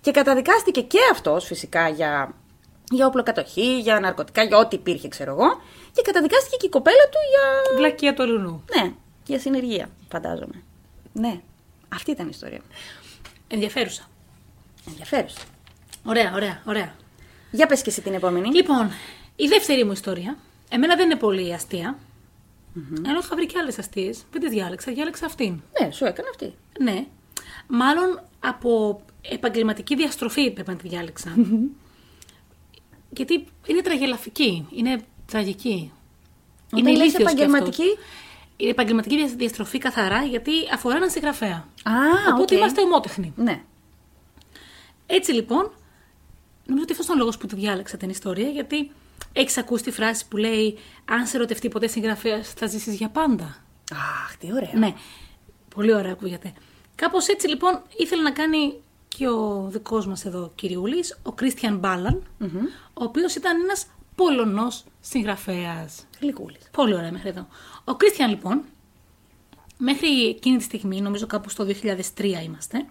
[0.00, 2.34] Και καταδικάστηκε και αυτός φυσικά για,
[2.90, 5.60] για οπλοκατοχή, για ναρκωτικά, για ό,τι υπήρχε, ξέρω εγώ.
[5.92, 7.76] Και καταδικάστηκε και η κοπέλα του για.
[7.76, 8.64] Βλακία του αλουνού.
[8.76, 8.92] Ναι,
[9.26, 10.62] για συνεργεία, φαντάζομαι.
[11.12, 11.40] Ναι,
[11.88, 12.60] αυτή ήταν η ιστορία.
[13.48, 14.08] Ενδιαφέρουσα.
[14.88, 15.40] Ενδιαφέρουσα.
[16.04, 16.94] Ωραία, ωραία, ωραία.
[17.56, 18.54] Για πες και εσύ την επόμενη.
[18.54, 18.90] Λοιπόν,
[19.36, 20.36] η δεύτερη μου ιστορία.
[20.68, 21.98] Εμένα δεν είναι πολύ αστεία.
[21.98, 23.04] Mm-hmm.
[23.06, 24.24] Ενώ είχα βρει και άλλες αστείες.
[24.32, 25.60] Δεν τη διάλεξα, διάλεξα αυτήν.
[25.80, 26.54] Ναι, σου έκανε αυτή.
[26.80, 27.06] Ναι.
[27.66, 31.34] Μάλλον από επαγγελματική διαστροφή πρέπει να τη διάλεξα.
[33.10, 34.66] Γιατί είναι τραγελαφική.
[34.70, 35.92] Είναι τραγική.
[36.72, 37.96] Όταν είναι επαγγελματική;
[38.56, 41.68] Είναι επαγγελματική διαστροφή καθαρά γιατί αφορά έναν συγγραφέα.
[41.82, 41.92] Α,
[42.32, 42.58] Οπότε okay.
[42.58, 43.32] είμαστε ομότεχνοι.
[43.36, 43.62] Ναι.
[45.06, 45.70] Έτσι λοιπόν,
[46.66, 48.90] νομίζω ότι αυτός είναι ο λόγος που τη διάλεξα την ιστορία, γιατί
[49.32, 53.56] έχεις ακούσει τη φράση που λέει Αν σε ερωτευτεί ποτέ συγγραφέας, θα ζήσεις για πάντα.
[53.92, 54.72] Αχ, τι ωραία.
[54.74, 54.94] Ναι,
[55.74, 56.52] πολύ ωραία ακούγεται.
[56.94, 61.80] Κάπως έτσι λοιπόν ήθελε να κάνει και ο δικός μας εδώ κυριούλης, ο Κρίστιαν
[62.94, 66.06] ο οποίος ήταν ένας Πολωνός συγγραφέας.
[66.20, 66.68] Γλυκούλης.
[66.70, 67.46] Πολύ ωραία μέχρι εδώ.
[67.84, 68.62] Ο Κρίστιαν λοιπόν,
[69.78, 72.86] μέχρι εκείνη τη στιγμή, νομίζω κάπου στο 2003 είμαστε,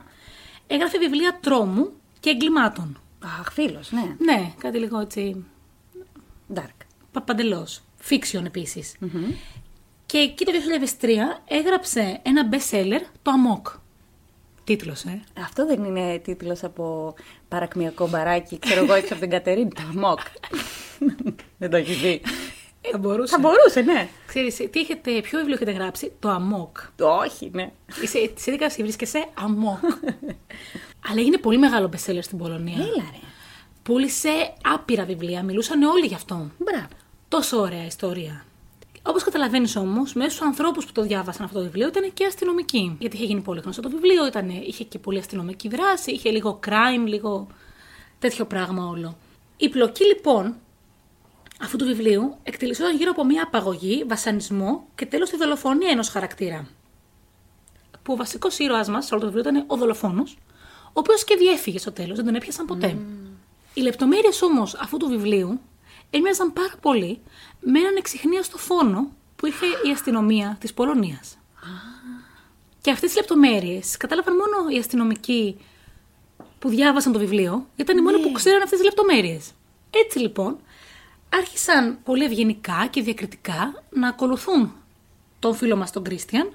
[0.68, 3.00] έγραφε βιβλία τρόμου και εγκλημάτων.
[3.26, 4.16] Αχ, φίλος, ναι.
[4.18, 5.46] Ναι, κάτι λίγο έτσι.
[6.54, 6.86] Dark.
[7.12, 7.68] Παπαντελώ.
[8.10, 8.96] Fiction επισης
[10.06, 10.52] Και εκεί το
[11.02, 11.08] 2003
[11.48, 13.80] έγραψε ένα best seller, το Amok.
[14.64, 15.22] Τίτλος, ε.
[15.38, 17.14] Αυτό δεν είναι τίτλος από
[17.48, 20.20] παρακμιακό μπαράκι, ξέρω εγώ έξω από την Κατερίνη, το Amok.
[21.58, 22.22] δεν το έχεις δει.
[22.91, 23.36] Θα μπορούσε.
[23.36, 24.10] Θα μπορούσε, ναι.
[24.28, 26.89] Ξέρεις, τι έχετε, ποιο βιβλίο έχετε γράψει, το Amok.
[26.95, 27.71] Το όχι, ναι.
[28.02, 30.10] Είσαι, σε δίκαση βρίσκεσαι; Amok.
[31.10, 32.76] Αλλά έγινε πολύ μεγάλο bestseller στην Πολωνία.
[32.76, 33.19] Έλα ρε.
[33.84, 36.52] Πούλησε άπειρα βιβλία, μιλούσαν όλοι γι' αυτό.
[36.58, 36.88] Μπράβο.
[37.28, 38.45] Τόσο ωραία ιστορία.
[39.08, 42.95] Όπως καταλαβαίνεις όμως, μέσα στους ανθρώπους που το διάβασαν αυτό το βιβλίο ήταν και αστυνομικοί.
[43.00, 46.60] Γιατί είχε γίνει πολύ γνωστό το βιβλίο, ήταν, είχε και πολύ αστυνομική δράση, είχε λίγο
[46.67, 47.48] crime, λίγο
[48.19, 49.17] τέτοιο πράγμα όλο.
[49.58, 50.56] Η πλοκή λοιπόν
[51.62, 56.68] αυτού του βιβλίου εκτελισόταν γύρω από μια απαγωγή, βασανισμό και τέλος τη δολοφονία ενός χαρακτήρα.
[58.04, 60.38] Που ο βασικός ήρωα μας σε όλο το βιβλίο ήταν ο δολοφόνος,
[60.88, 62.98] ο οποίος και διέφυγε στο τέλος, δεν τον έπιασαν ποτέ.
[63.74, 65.60] Οι λεπτομέρειες όμως αυτού του βιβλίου
[66.10, 67.20] έμοιαζαν πάρα πολύ
[67.60, 71.38] με έναν εξυχνίαστο φόνο που είχε η αστυνομία της Πολωνίας.
[72.82, 75.58] Και αυτές τις λεπτομέρειες κατάλαβαν μόνο οι αστυνομικοί
[76.60, 79.52] που διάβασαν το βιβλίο, γιατί ήταν οι μόνοι που ξέραν αυτές τις λεπτομέρειες.
[79.89, 80.58] Έτσι λοιπόν,
[81.38, 84.74] άρχισαν πολύ ευγενικά και διακριτικά να ακολουθούν
[85.39, 86.54] τον φίλο μας τον Κρίστιαν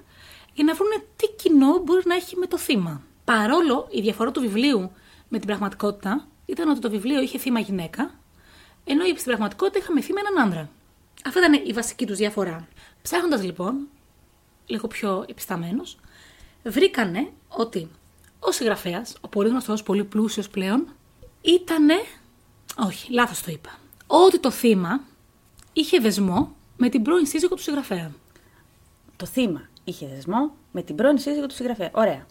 [0.55, 3.03] για να βρουν τι κοινό μπορεί να έχει με το θύμα.
[3.25, 4.90] Παρόλο η διαφορά του βιβλίου
[5.29, 8.14] με την πραγματικότητα ήταν ότι το βιβλίο είχε θύμα γυναίκα,
[8.85, 10.71] ενώ στην πραγματικότητα είχαμε θύμα έναν άντρα.
[11.27, 12.69] Αυτή ήταν η βασική τους διαφορά.
[13.03, 13.88] Ψάχνοντας λοιπόν,
[14.66, 15.99] λίγο πιο επισταμένος,
[16.64, 17.88] βρήκανε ότι
[18.40, 20.88] ο συγγραφέας, ο πολύ γνωστός, πολύ πλούσιος πλέον,
[21.40, 21.95] ήτανε.
[22.77, 23.80] Όχι, λάθος το είπα.
[24.12, 25.01] Ότι το θύμα
[25.73, 28.11] είχε δεσμό με την πρώην σύζυγο του συγγραφέα.
[29.16, 31.90] Το θύμα είχε δεσμό με την πρώην σύζυγο του συγγραφέα.
[31.92, 32.27] Ωραία.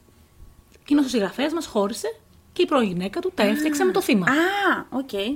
[0.82, 2.20] Εκείνος ο συγγραφέας μας χώρισε
[2.54, 4.26] και η πρώην γυναίκα του τα έφτιαξε με το θύμα.
[4.26, 5.14] Α, οκ.
[5.14, 5.30] Ε;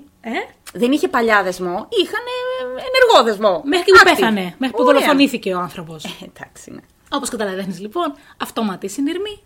[0.74, 2.24] Δεν είχε παλιά δεσμό, είχαν
[2.64, 3.62] ενεργό δεσμό.
[3.66, 4.16] Μέχρι που Active.
[4.16, 4.94] πέθανε, μέχρι που Ωραία.
[4.94, 6.04] δολοφονήθηκε ο άνθρωπος.
[6.04, 6.82] Ε, εντάξει, ναι.
[7.10, 9.40] Όπως καταλαβαίνεις λοιπόν, αυτόματοι συνειρμοί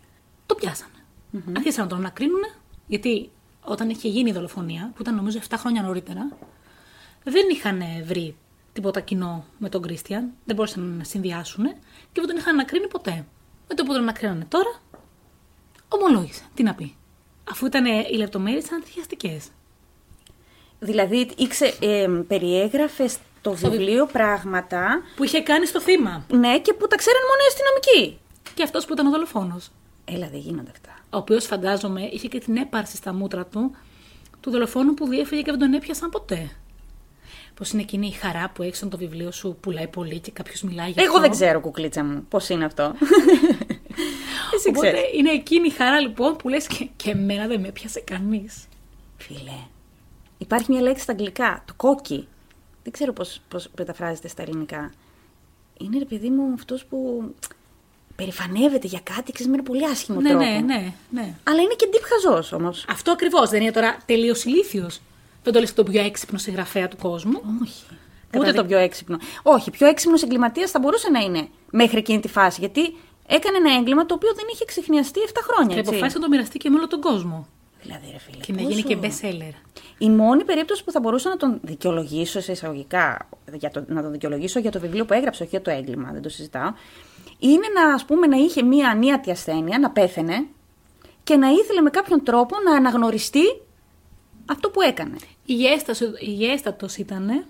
[0.45, 0.91] το πιάσανε
[1.57, 2.41] Άρχισαν να τον ανακρίνουν,
[2.87, 3.29] γιατί
[3.63, 6.29] όταν είχε γίνει η δολοφονία, που ήταν νομίζω 7 χρόνια νωρίτερα,
[7.23, 8.35] δεν είχαν βρει
[8.73, 11.65] τίποτα κοινό με τον Κρίστιαν, δεν μπορούσαν να συνδυάσουν
[12.11, 13.25] και δεν τον είχαν ανακρίνει ποτέ.
[13.67, 14.81] Με το που τον ανακρίνανε τώρα,
[15.87, 16.43] ομολόγησε.
[16.53, 16.95] Τι να πει.
[17.51, 19.39] Αφού ήταν οι λεπτομέρειες αντιχιαστικέ.
[20.79, 26.25] Δηλαδή, ήξε, ε, περιέγραφε στο βιβλίο πράγματα, Που είχε κάνει στο θύμα.
[26.31, 28.19] ναι, και που τα ξέραν μόνο οι αστυνομικοί.
[28.53, 29.69] Και αυτός που ήταν ο δολοφόνος.
[30.05, 30.91] Έλα, δεν γίνονται αυτά.
[31.09, 33.75] Ο οποίος φαντάζομαι είχε και την έπαρση στα μούτρα του
[34.39, 36.49] του δολοφόνου που διέφυγε και δεν τον έπιασαν ποτέ.
[37.57, 40.61] Πώς είναι εκείνη η χαρά που έχεις όταν το βιβλίο σου πουλάει πολύ και κάποιος
[40.61, 42.83] μιλάει για Εγώ αυτό; δεν ξέρω, κουκλίτσα μου, πώς είναι αυτό.
[44.55, 45.13] Εσύ Οπότε ξέρεις.
[45.13, 48.65] είναι εκείνη η χαρά λοιπόν που λες και, και εμένα δεν με έπιασε κανείς.
[49.17, 49.57] Φίλε,
[50.37, 52.27] υπάρχει μια λέξη στα αγγλικά, το κόκκι.
[52.83, 54.91] Δεν ξέρω πώς, πώς μεταφράζεται στα ελληνικά.
[55.77, 57.23] Είναι, ρε παιδί μου, αυτός που
[58.15, 60.43] περηφανεύεται για κάτι, ξέρεις, με ένα πολύ άσχημο Ναι, τρόπο.
[60.45, 61.35] ναι, ναι, ναι.
[61.43, 62.85] Αλλά είναι και deep χαζός όμως.
[62.89, 65.01] Αυτό ακριβώς δεν είναι τώρα τελείως ηλίθιος.
[65.47, 67.41] Δεν το λες τον πιο έξυπνο συγγραφέα του κόσμου.
[67.63, 67.83] Όχι.
[68.37, 69.17] Ούτε το πιο έξυπνο.
[69.43, 72.59] Όχι, πιο έξυπνος εγκληματίας θα μπορούσε να είναι μέχρι εκείνη τη φάση.
[72.59, 72.81] Γιατί
[73.27, 75.73] έκανε ένα έγκλημα το οποίο δεν είχε ξεχνιαστεί 7 χρόνια.
[75.73, 75.89] Και Έτσι.
[75.91, 77.47] αποφάσισε να το μοιραστεί και με όλο τον κόσμο.
[77.81, 78.37] Δηλαδή, ρε φίλε.
[78.43, 79.53] Και να πόσο- γίνει και best seller.
[79.97, 84.11] Η μόνη περίπτωση που θα μπορούσα να τον δικαιολογήσω σε εισαγωγικά, για το, να τον
[84.11, 86.71] δικαιολογήσω για το βιβλίο που έγραψε, όχι για το έγκλημα, δεν το συζητάω,
[87.39, 90.45] είναι να, ας πούμε, να είχε μία ανίατη ασθένεια, να πέθαινε
[91.23, 93.41] και να ήθελε με κάποιον τρόπο να αναγνωριστεί
[94.49, 95.15] αυτό που έκανε.
[95.45, 97.45] Υγιέστατος, υγιέστατος ήταν.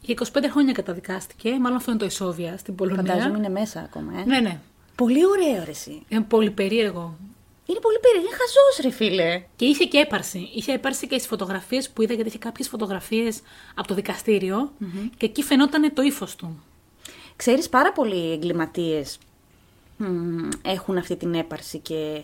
[0.00, 1.58] Για 25 χρόνια καταδικάστηκε.
[1.60, 3.02] Μάλλον αυτό είναι το ισόβια στην Πολωνία.
[3.02, 4.24] Φαντάζομαι είναι μέσα ακόμα, ε.
[4.24, 4.60] Ναι, ναι.
[4.94, 6.02] Πολύ ωραίο, ρε, εσύ.
[6.08, 7.16] Είναι πολύ περίεργο.
[7.66, 8.26] Είναι πολύ περίεργο.
[8.26, 9.42] Είναι χαζός, ρε φίλε.
[9.56, 10.50] Και είχε και έπαρση.
[10.54, 13.40] Είχε έπαρση και στι φωτογραφίες που είδα, γιατί είχε κάποιες φωτογραφίες
[13.74, 14.72] από το δικαστηριο
[15.16, 16.62] και εκεί φαινόταν το ύφος του.
[17.36, 19.18] Ξέρεις, πάρα πολλοί εγκληματίες
[19.96, 22.22] μ, έχουν αυτή την έπαρση και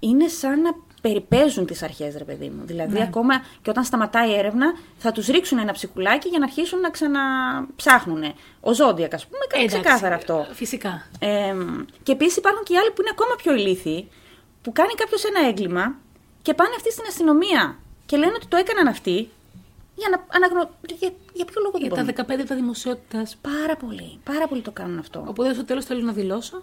[0.00, 2.62] είναι σαν να περιπέζουν τις αρχές, ρε παιδί μου.
[2.64, 6.80] Δηλαδή, ακόμα και όταν σταματάει η έρευνα, θα τους ρίξουν ένα ψυχουλάκι για να αρχίσουν
[6.80, 8.22] να ξαναψάχνουν.
[8.60, 10.46] Ο Ζόντιακ, ας πούμε, κάνει Εντάξει, ξεκάθαρα αυτό.
[10.52, 11.06] Φυσικά.
[11.18, 11.54] Ε,
[12.02, 14.08] και επίσης υπάρχουν και οι άλλοι που είναι ακόμα πιο ηλίθιοι,
[14.62, 15.94] που κάνει κάποιος ένα έγκλημα
[16.42, 19.30] και πάνε αυτοί στην αστυνομία και λένε ότι το έκαναν αυτοί
[19.96, 20.70] για να αναγνω...
[20.98, 22.34] για, για ποιο λόγο δεν Για τα μπορούν.
[22.34, 23.26] 15 λεπτά δημοσιότητα.
[23.40, 25.24] Πάρα πολύ, πάρα πολύ το κάνουν αυτό.
[25.28, 26.62] Οπότε στο τέλος θέλω να δηλώσω,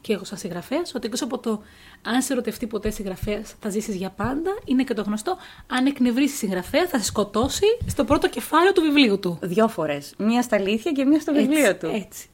[0.00, 1.62] και εγώ σαν συγγραφέας, ότι εκτός από το
[2.02, 6.36] αν σε ερωτευτεί ποτέ συγγραφέας θα ζήσεις για πάντα, είναι και το γνωστό αν εκνευρίσει
[6.36, 9.38] συγγραφέα θα σε σκοτώσει στο πρώτο κεφάλαιο του βιβλίου του.
[9.42, 10.14] Δυο φορές.
[10.18, 11.92] Μία στα αλήθεια και μία στο βιβλίο Έτσι, του.
[11.94, 12.26] Έτσι.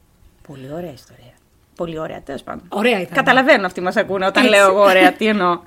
[0.47, 1.33] Πολύ ωραία ιστορία.
[1.75, 2.63] Πολύ ωραία, τέλος πάντων.
[2.69, 3.13] Ωραία ήταν.
[3.13, 4.55] Καταλαβαίνω αυτοί μας ακούνε όταν Έτσι.
[4.55, 5.59] λέω εγώ ωραία, τι εννοώ.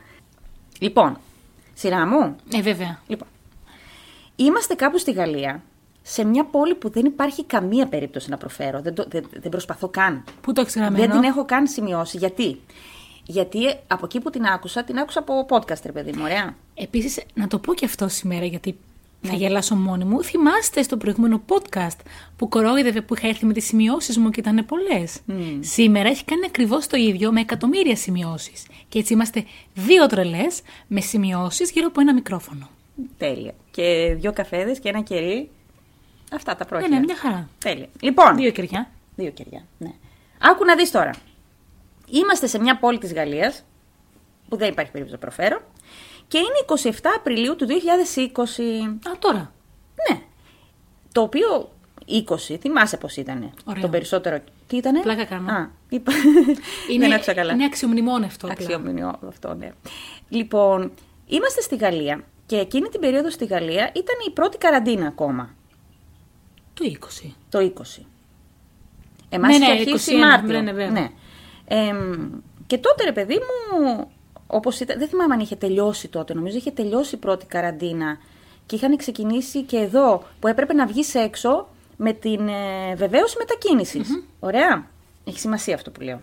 [0.79, 1.19] λοιπόν,
[1.75, 2.37] σειρά μου.
[2.55, 2.99] Ε, βέβαια.
[3.07, 3.29] Λοιπόν,
[4.37, 5.63] είμαστε κάπου στη Γαλλία,
[6.03, 8.81] σε μια πόλη που δεν υπάρχει καμία περίπτωση να προφέρω.
[8.81, 10.25] Δεν, το- δεν, δεν προσπαθώ καν.
[10.41, 12.17] Πού το έχεις γραμμένο; Δεν την έχω καν σημειώσει.
[12.17, 12.61] Γιατί;
[13.27, 16.55] Γιατί ε, από εκεί που την άκουσα, την άκουσα από podcast, ρε παιδί μου, ωραία.
[16.75, 18.77] Επίσης, να το πω και αυτό σήμερα, γιατί
[19.25, 20.23] θα γελάσω μόνη μου.
[20.23, 21.97] Θυμάστε στο προηγούμενο podcast
[22.37, 25.21] που κορόιδευε που είχα έρθει με τις σημειώσεις μου και ήταν πολλές.
[25.61, 28.67] Σήμερα έχει κάνει ακριβώς το ίδιο με εκατομμύρια σημειώσεις.
[28.89, 32.69] Και έτσι είμαστε δύο τρελές με σημειώσεις γύρω από ένα μικρόφωνο.
[33.19, 33.53] Τέλεια.
[33.71, 35.51] Και δύο καφέδες και ένα κερί.
[36.35, 36.89] Αυτά τα Ναι, πρόχειρα.
[36.99, 37.49] ναι, μια χαρά.
[37.59, 37.87] Τέλεια.
[38.01, 38.91] Λοιπόν, Δύο κεριά.
[39.17, 39.91] Δύο κεριά, ναι.
[40.39, 41.11] Άκου να δεις τώρα.
[42.09, 43.65] Είμαστε σε μια πόλη της Γαλλίας,
[44.49, 45.61] που δεν υπάρχει περίπτωση να προφέρω,
[46.29, 49.09] και είναι 27 Απριλίου του 2020.
[49.11, 49.53] Α, τώρα.
[50.11, 50.21] Ναι.
[51.13, 51.73] Το οποίο
[52.07, 53.83] 20, θυμάσαι πώς ήτανε; Ωραίο.
[53.83, 54.39] Το περισσότερο.
[54.67, 55.53] Τι ήτανε; Πλάκα κάνω.
[55.53, 56.13] Α, είπα.
[56.91, 57.53] Είναι, δεν άκουσα καλά.
[57.53, 58.47] είναι αξιομνημόνευτο.
[58.47, 58.65] απλά.
[58.65, 59.73] Αξιομνημείο αυτό, ναι.
[60.29, 60.93] Λοιπόν,
[61.27, 65.55] είμαστε στη Γαλλία και εκείνη την περίοδο στη Γαλλία ήταν η πρώτη καραντίνα ακόμα.
[66.83, 67.31] Το 20.
[67.49, 68.05] Το 20.
[69.29, 70.49] Εμάς Ναι, είχε ναι, αρχίσει 21, Μάρτιο.
[70.49, 71.11] ναι, ναι, βέβαια.
[71.65, 72.31] Εμ,
[72.67, 74.09] και τότε, ρε παιδί μου,
[74.47, 78.19] όπως ήταν, δεν θυμάμαι αν είχε τελειώσει τότε, νομίζω είχε τελειώσει η πρώτη καραντίνα
[78.67, 84.25] και είχαν ξεκινήσει και εδώ που έπρεπε να βγεις έξω με την ε, βεβαίωση μετακίνησης.
[84.41, 84.87] Ωραία.
[85.25, 86.21] Έχει σημασία αυτό που λέω.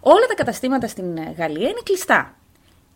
[0.00, 2.36] Όλα τα καταστήματα στην ε, Γαλλία είναι κλειστά.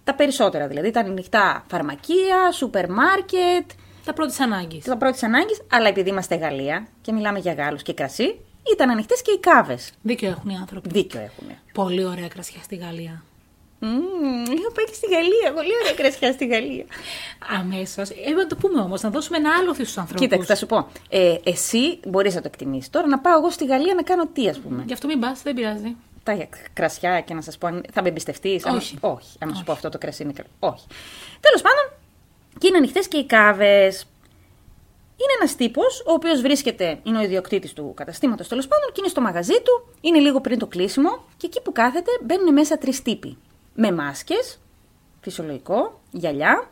[0.04, 0.90] Τα περισσότερα δηλαδή.
[0.90, 3.70] Τα ανοιχτά φαρμακεία, σούπερ μάρκετ,
[4.06, 4.84] Τα πρώτης ανάγκης.
[4.84, 8.38] τα πρώτης ανάγκης, αλλά επειδή είμαστε Γαλλία και μιλάμε για Γάλλους και κρασί,
[8.72, 9.90] ήταν ανοιχτές και οι κάβες.
[10.02, 10.88] Δίκιο έχουν οι άνθρωποι.
[10.92, 11.48] Δίκιο έχουν.
[11.72, 13.22] Πολύ ωραία κρασιά στη Γαλλία.
[13.78, 13.90] Μμμ,
[14.58, 15.52] έχω πάει και στη Γαλλία.
[15.54, 16.84] Πολύ ωραία κρασιά στη Γαλλία.
[17.58, 18.10] Αμέσως.
[18.10, 20.26] Έπρεπε να το πούμε όμως, να δώσουμε ένα άλλο στους ανθρώπους.
[20.26, 20.88] Κοίταξε, θα σου πω.
[21.08, 22.90] Ε, εσύ μπορείς να το εκτιμήσεις.
[22.90, 24.82] Τώρα να πάω εγώ στη Γαλλία να κάνω τι, ας πούμε.
[24.86, 25.96] Γι' αυτό μην πας, δεν πειράζει.
[26.22, 27.66] Τα κρασιά και να σας πω.
[27.66, 28.64] αν- Θα με εμπιστευτείς.
[28.64, 28.96] Όχι.
[29.00, 29.36] Όχι.
[29.38, 30.48] Αν σου πω αυτό το κρασί είναι καλό.
[30.74, 30.86] Όχι.
[31.40, 31.95] Τέλος πάντων,
[32.58, 34.06] και είναι ανοιχτές και οι κάβες.
[35.18, 39.08] Είναι ένας τύπος, ο οποίος βρίσκεται, είναι ο ιδιοκτήτης του καταστήματος τέλος πάντων, και είναι
[39.08, 43.02] στο μαγαζί του, είναι λίγο πριν το κλείσιμο, και εκεί που κάθεται μπαίνουν μέσα τρεις
[43.02, 43.38] τύποι.
[43.74, 44.58] Με μάσκες,
[45.20, 46.70] φυσιολογικό, γυαλιά.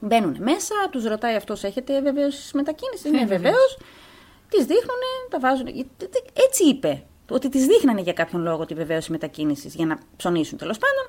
[0.00, 3.78] Μπαίνουν μέσα, τους ρωτάει αυτός, έχετε βεβαίωση μετακίνηση; Ναι, Ε, βεβαίως.
[4.48, 5.66] Τη δείχνουν, τα βάζουν.
[6.48, 7.04] Έτσι είπε.
[7.30, 11.06] Ότι τη δείχνανε για κάποιον λόγο τη βεβαίωση μετακίνησης για να ψωνίσουν τέλος πάντων.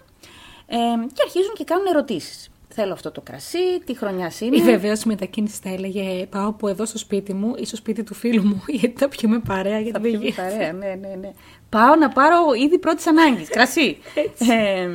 [0.68, 2.50] Ε, και αρχίζουν και κάνουν ερωτήσεις.
[2.78, 4.56] Θέλω αυτό το κρασί, τι χρονιάς είναι.
[4.58, 8.14] Η βεβαίωση μετακίνηση θα έλεγε Πάω από εδώ στο σπίτι μου ή στο σπίτι του
[8.14, 9.80] φίλου μου, γιατί θα πιούμε παρέα.
[9.80, 10.42] Γιατί Θα δεν πιούμε γίνεται.
[10.42, 11.32] παρέα, ναι, ναι, ναι.
[11.70, 12.36] Πάω να πάρω
[12.66, 13.50] ήδη πρώτης ανάγκης.
[13.50, 13.98] Κρασί.
[14.26, 14.52] Έτσι.
[14.52, 14.88] Ε,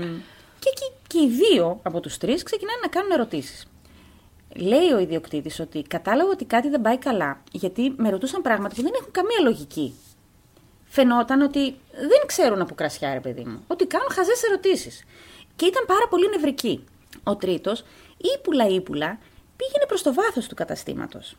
[0.58, 3.66] και, εκεί και οι δύο από τους τρεις ξεκινάνε να κάνουν ερωτήσεις.
[4.56, 8.82] Λέει ο ιδιοκτήτης ότι κατάλαβα ότι κάτι δεν πάει καλά, γιατί με ρωτούσαν πράγματα που
[8.82, 9.94] δεν έχουν καμία λογική.
[10.84, 11.60] Φαινόταν ότι
[11.92, 13.64] δεν ξέρουν από κρασιά, ρε παιδί μου.
[13.66, 15.04] Ότι κάνουν χαζές ερωτήσεις.
[15.56, 16.84] Και ήταν πάρα πολύ νευρικοί.
[17.22, 17.84] Ο τρίτος,
[18.36, 19.18] ύπουλα ύπουλα,
[19.56, 21.36] πήγαινε προς το βάθος του καταστήματος.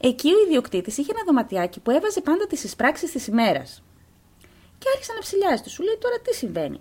[0.00, 3.82] Εκεί ο ιδιοκτήτης είχε ένα δωματιάκι που έβαζε πάντα τις εισπράξεις της ημέρας.
[4.78, 5.72] Και άρχισε να ψηλιάζει τους.
[5.72, 6.80] Σου λέει τώρα τι συμβαίνει;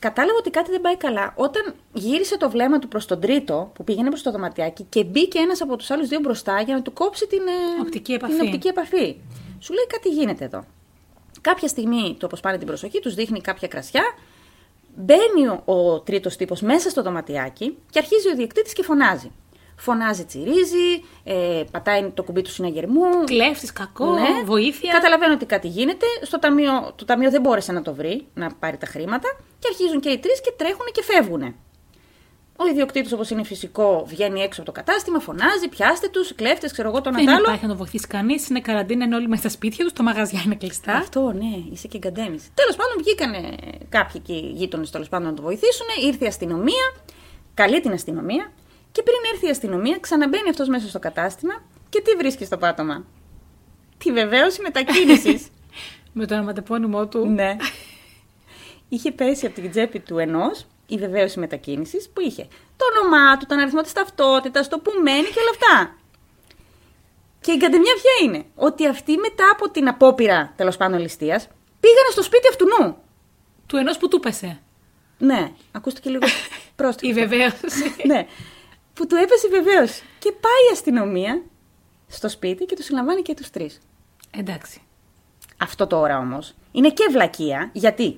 [0.00, 3.84] Κατάλαβε ότι κάτι δεν πάει καλά όταν γύρισε το βλέμμα του προς τον τρίτο που
[3.84, 6.92] πήγαινε προς το δωματιάκι και μπήκε ένας από τους άλλους δύο μπροστά για να του
[6.92, 8.32] κόψει την, ε, Οπτική επαφή.
[8.32, 9.16] την οπτική επαφή.
[9.58, 10.64] Σου λέει κάτι γίνεται εδώ.
[11.40, 14.02] Κάποια στιγμή του αποσπάνε την προσοχή, τους δείχνει κάποια κρασιά.
[14.94, 19.30] Μπαίνει ο, ο τρίτος τύπος μέσα στο δωματιάκι και αρχίζει ο διεκτήτη και φωνάζει.
[19.76, 23.24] Φωνάζει, τσιρίζει, ε, πατάει το κουμπί του συναγερμού.
[23.24, 24.42] Κλέφτης, κακό, Ναι.
[24.44, 24.92] βοήθεια.
[24.92, 26.06] Καταλαβαίνω ότι κάτι γίνεται.
[26.22, 29.28] Στο ταμείο, το ταμείο δεν μπόρεσε να το βρει, να πάρει τα χρήματα.
[29.58, 31.54] Και αρχίζουν και οι τρεις και τρέχουν και φεύγουν.
[32.62, 36.88] Ο ιδιοκτήτης, όπως είναι φυσικό, βγαίνει έξω από το κατάστημα, φωνάζει, πιάστε τους, κλέφτες, ξέρω
[36.88, 37.40] εγώ τον Δεν άλλο.
[37.40, 38.48] υπάρχει να το βοηθήσει κανείς.
[38.48, 39.92] Είναι καραντίνα, είναι όλοι μέσα στα σπίτια τους.
[39.92, 40.92] Τα μαγαζιά είναι κλειστά.
[40.92, 42.38] Αυτό, ναι, είσαι και γκαντέμι.
[42.54, 43.56] Τέλος πάντων, βγήκανε
[43.88, 45.86] κάποιοι και οι γείτονες τέλος πάντων να το βοηθήσουν.
[46.04, 46.92] Ήρθε η αστυνομία,
[47.54, 48.52] καλεί την αστυνομία.
[48.92, 53.04] Και πριν έρθει η αστυνομία, ξαναμπαίνει αυτός μέσα στο κατάστημα και τι βρίσκει στο πάτωμα;
[53.98, 55.48] Τη βεβαίωση μετακίνησης.
[56.12, 57.26] Με το ονοματεπώνυμό του.
[57.26, 57.56] ναι.
[58.88, 63.46] Είχε πέσει από την τσέπη του ενός η βεβαίωση μετακίνησης που είχε το όνομά του,
[63.46, 65.96] τον αριθμό της ταυτότητας, το που μένει και όλα αυτά.
[67.40, 71.48] Και η καντεμιά ποια είναι, ότι αυτοί μετά από την απόπειρα τέλος πάντων ληστείας
[71.80, 72.96] πήγανε στο σπίτι αυτού νου.
[73.66, 74.60] Του ενός που του πέσε.
[75.18, 76.26] Ναι, ακούστηκε λίγο
[76.76, 77.10] πρόστιχο.
[77.10, 77.94] Η βεβαίωση.
[78.10, 78.26] ναι,
[78.94, 80.02] που του έπεσε η βεβαίωση.
[80.18, 81.42] Και πάει η αστυνομία
[82.08, 83.80] στο σπίτι και τους συλλαμβάνει και τους τρεις.
[84.30, 84.80] Εντάξει.
[85.56, 88.16] Αυτό τώρα όμως είναι και βλακεία, γιατί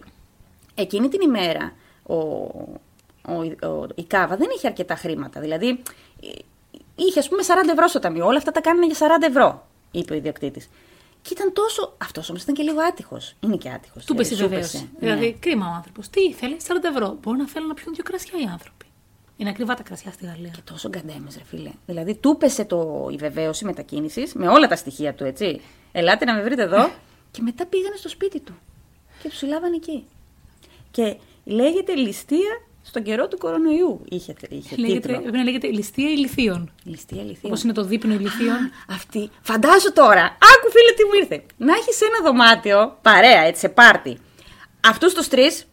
[0.74, 1.72] εκείνη την ημέρα
[2.02, 5.40] ο, ο, ο- η Κάβα δεν είχε αρκετά χρήματα.
[5.40, 5.68] Δηλαδή,
[6.22, 6.28] ε,
[6.94, 8.26] είχε ας πούμε 40 ευρώ στο ταμείο.
[8.26, 10.68] Όλα αυτά τα κάνανε για 40 ευρώ, είπε ο ιδιοκτήτης.
[11.22, 11.94] Και ήταν τόσο.
[12.02, 13.34] Αυτός όμως ήταν και λίγο άτυχος.
[13.40, 14.04] Είναι και άτυχος.
[14.04, 14.90] Του πέσει η βεβαίωση.
[14.98, 16.08] Δηλαδή, κρίμα ο άνθρωπος.
[16.08, 17.16] Τι ήθελε, 40 ευρώ.
[17.22, 18.86] Μπορεί να θέλουν να πιούν δύο κρασιά οι άνθρωποι.
[19.36, 20.50] Είναι ακριβά τα κρασιά στη Γαλλία.
[20.50, 21.70] Και τόσο γκαντέμες, ρε φίλε.
[21.86, 25.60] Δηλαδή, του πέσε το, η βεβαίωση μετακίνησης με όλα τα στοιχεία του, έτσι.
[25.92, 26.90] Ελάτε να με βρείτε εδώ.
[27.30, 28.52] και μετά πήγανε στο σπίτι του.
[29.22, 30.04] Και τους συλλάβανε εκεί.
[30.90, 34.04] Και λέγεται ληστεία στον καιρό του κορονοϊού.
[34.08, 35.20] Είχε, είχε Λέγεται, τίτλο.
[35.20, 36.72] πρέπει να λέγεται ληστεία ηλικίων.
[36.84, 37.40] Ληστεία ληστεία.
[37.48, 38.70] Όπως είναι το δείπνο ηλικίων.
[38.88, 39.30] Αυτή.
[39.42, 40.24] Φαντάζω τώρα.
[40.24, 41.44] Άκου φίλε τι μου ήρθε.
[41.56, 44.18] Να έχεις ένα δωμάτιο, παρέα έτσι, σε πάρτι.
[44.80, 45.66] Αυτούς τους τρεις,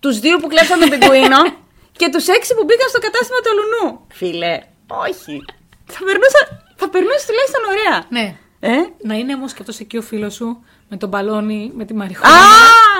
[0.00, 1.40] τους δύο που κλέψαν τον πιγκουίνο
[1.98, 4.00] και τους έξι που μπήκαν στο κατάστημα του Λουνού.
[4.12, 4.54] Φίλε,
[4.86, 5.42] όχι.
[5.84, 6.40] Θα περνούσα
[6.76, 7.96] Θα περνούσε τουλάχιστον ωραία.
[8.08, 8.36] Ναι.
[8.60, 11.92] Ε; Να είναι όμως και αυτός εκεί ο φίλος σου με τον μπαλόνι, με τη
[11.92, 12.30] Α, μαριχώνα.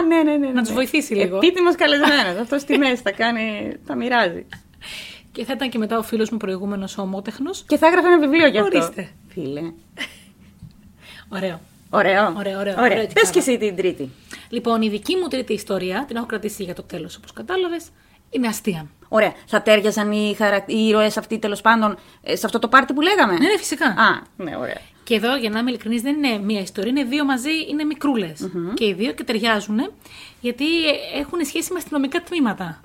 [0.08, 0.46] ναι, ναι, ναι.
[0.46, 0.52] ναι.
[0.52, 1.36] Να τους βοηθήσει λίγο.
[1.36, 2.40] Επίτιμος καλεσμένος.
[2.40, 3.72] Αυτός στη μέση θα κάνει.
[3.86, 4.46] θα μοιράζει.
[5.32, 7.64] Και θα ήταν και μετά ο φίλος μου προηγούμενος ομότεχνος.
[7.68, 8.76] Και θα έγραφε ένα βιβλίο γι' αυτό.
[8.76, 9.08] Ορίστε.
[9.28, 9.60] Φίλε.
[11.28, 11.60] Ωραίο.
[11.90, 12.32] Ωραίο.
[12.36, 12.58] Ωραίο, ωραίο.
[12.58, 12.82] Ωραία.
[12.84, 13.52] Ωραίο έτσι Πες και κάμα.
[13.52, 14.10] εσύ την τρίτη.
[14.48, 17.84] Λοιπόν, η δική μου τρίτη ιστορία, την έχω κρατήσει για το τέλος όπως κατάλαβες,
[18.30, 18.86] είναι αστεία.
[19.08, 19.32] Ωραία.
[19.46, 20.68] Θα τέριαζαν οι, χαρακ...
[20.72, 23.86] οι ήρωες αυτοί τέλος πάντων ε, σε αυτό το πάρτι που λέγαμε; Ναι, ναι, φυσικά.
[23.86, 24.80] Α, ναι, ωραία.
[25.08, 28.50] Και εδώ, για να είμαι ειλικρινής, δεν είναι μία ιστορία, είναι δύο μαζί, είναι μικρούλες.
[28.74, 29.92] Και οι δύο και ταιριάζουν,
[30.40, 32.80] γιατί ε, έχουν σχέση με αστυνομικά τμήματα.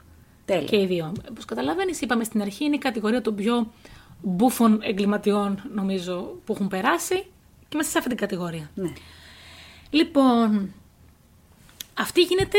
[0.46, 0.64] Τέλεια.
[0.64, 1.14] Και οι δύο.
[1.30, 3.72] Όπως καταλαβαίνεις, είπαμε στην αρχή, είναι η κατηγορία των πιο
[4.22, 7.16] μπούφων εγκληματιών, νομίζω, που έχουν περάσει.
[7.60, 8.70] Και είμαστε σε αυτή την κατηγορία.
[8.76, 8.94] Ναι.
[9.90, 10.74] Λοιπόν,
[11.94, 12.58] αυτή γίνεται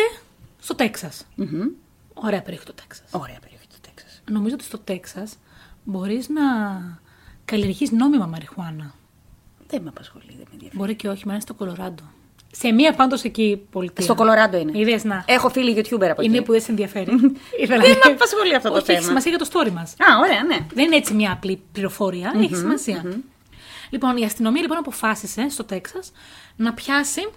[0.61, 1.27] στο Τέξας.
[1.35, 1.69] Μμμ.
[2.15, 3.07] Ωραία περιοχή το Τέξας.
[3.11, 4.23] Ωραία περιοχή του Τέξας.
[4.31, 5.37] Νομίζω ότι στο Τέξας
[5.85, 6.43] μπορείς να
[7.45, 8.95] καλλιεργείς νόμιμα μαριχουάνα.
[9.67, 10.79] Δεν με απασχολεί, δεν με ενδιαφέρει.
[10.79, 12.03] Μπορεί και όχι, μα είναι στο Κολοράντο.
[12.51, 14.05] Σε μία πάντως εκεί πολιτεία.
[14.05, 14.79] Στο Κολοράντο είναι.
[14.79, 15.25] Είδες, να.
[15.27, 16.45] Έχω φίλοι YouTuber από είναι εκεί.
[16.45, 17.11] που δεν σε ενδιαφέρει.
[17.69, 19.07] Δεν με απασχολεί αυτό το όχι, έχει θέμα.
[19.07, 19.91] σημασία για το story μας.
[19.91, 20.67] Α, ωραία, ναι.
[20.75, 23.23] Δεν είναι έτσι μια απλή πληροφορία, έχει σημασία.
[23.91, 26.13] Λοιπόν, η αστυνομία λοιπόν αποφάσισε στο Τέξας
[26.57, 27.29] να πιάσει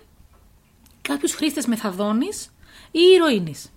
[1.01, 2.45] κάποιους χρήστες μεθαδόνης
[2.91, 3.71] ή ηρωίνης.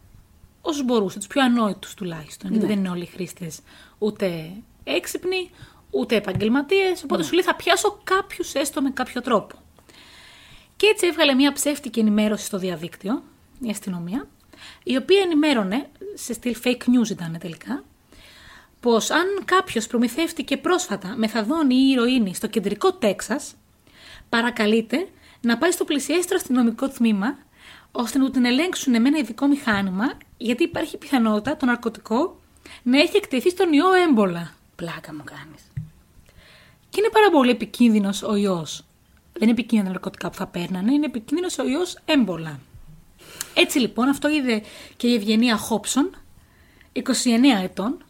[0.61, 2.51] Όσους μπορούσε, τους πιο ανόητους τουλάχιστον.
[2.51, 3.61] Γιατί δεν είναι όλοι χρήστες
[3.99, 4.51] ούτε
[4.85, 5.51] έξυπνοι,
[5.91, 7.03] ούτε επαγγελματίες.
[7.03, 9.57] Οπότε σου λέει θα πιάσω κάποιους έστω με κάποιο τρόπο.
[10.77, 13.23] Και έτσι έβγαλε μια ψεύτικη ενημέρωση στο διαδίκτυο,
[13.61, 14.29] η αστυνομία,
[14.83, 17.85] η οποία ενημέρωνε, σε στυλ fake news ήταν τελικά,
[18.81, 23.55] πως αν κάποιος προμηθεύτηκε πρόσφατα μεθαδόνη ή ηρωίνη στο κεντρικό Τέξας,
[24.29, 25.09] παρακαλείται
[25.41, 27.39] να πάει στο πλησιέστερο αστυνομικό τμήμα,
[27.93, 32.41] ώστε να του την ελέγξουν με ένα ειδικό μηχάνημα, γιατί υπάρχει πιθανότητα το ναρκωτικό
[32.83, 34.55] να έχει εκτεθεί στον ιό έμπολα.
[34.77, 35.70] Πλάκα μου κάνεις.
[36.91, 38.85] Και είναι πάρα πολύ επικίνδυνος ο ιός.
[39.33, 42.61] Δεν είναι επικίνδυνα τα ναρκωτικά που θα παίρνανε, είναι επικίνδυνος ο ιός έμπολα.
[43.55, 44.63] Έτσι λοιπόν, αυτό είδε
[44.97, 46.11] και η Ευγενία Χόψον,
[46.93, 47.03] 29
[47.63, 48.05] ετών,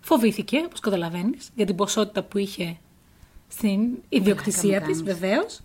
[0.00, 2.76] φοβήθηκε, όπως καταλαβαίνεις, για την ποσότητα που είχε
[3.48, 5.20] στην ιδιοκτησία Πλάκα της, μου κάνεις.
[5.20, 5.62] βεβαίως.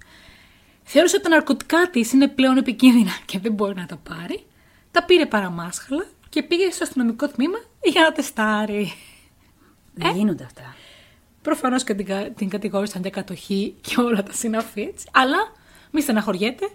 [0.84, 4.46] Θεώρησε ότι τα ναρκωτικά της είναι πλέον επικίνδυνα και δεν μπορεί να τα πάρει.
[4.92, 8.94] Τα πήρε παραμάσχαλα και πήγε στο αστυνομικό τμήμα για να τεστάρει.
[9.94, 10.76] Δεν γίνονται αυτά.
[11.42, 15.06] Προφανώς και την, κα- την κατηγόρησαν για κατοχή και όλα τα συναφή έτσι.
[15.12, 15.38] Αλλά
[15.92, 16.70] μη στεναχωριέται.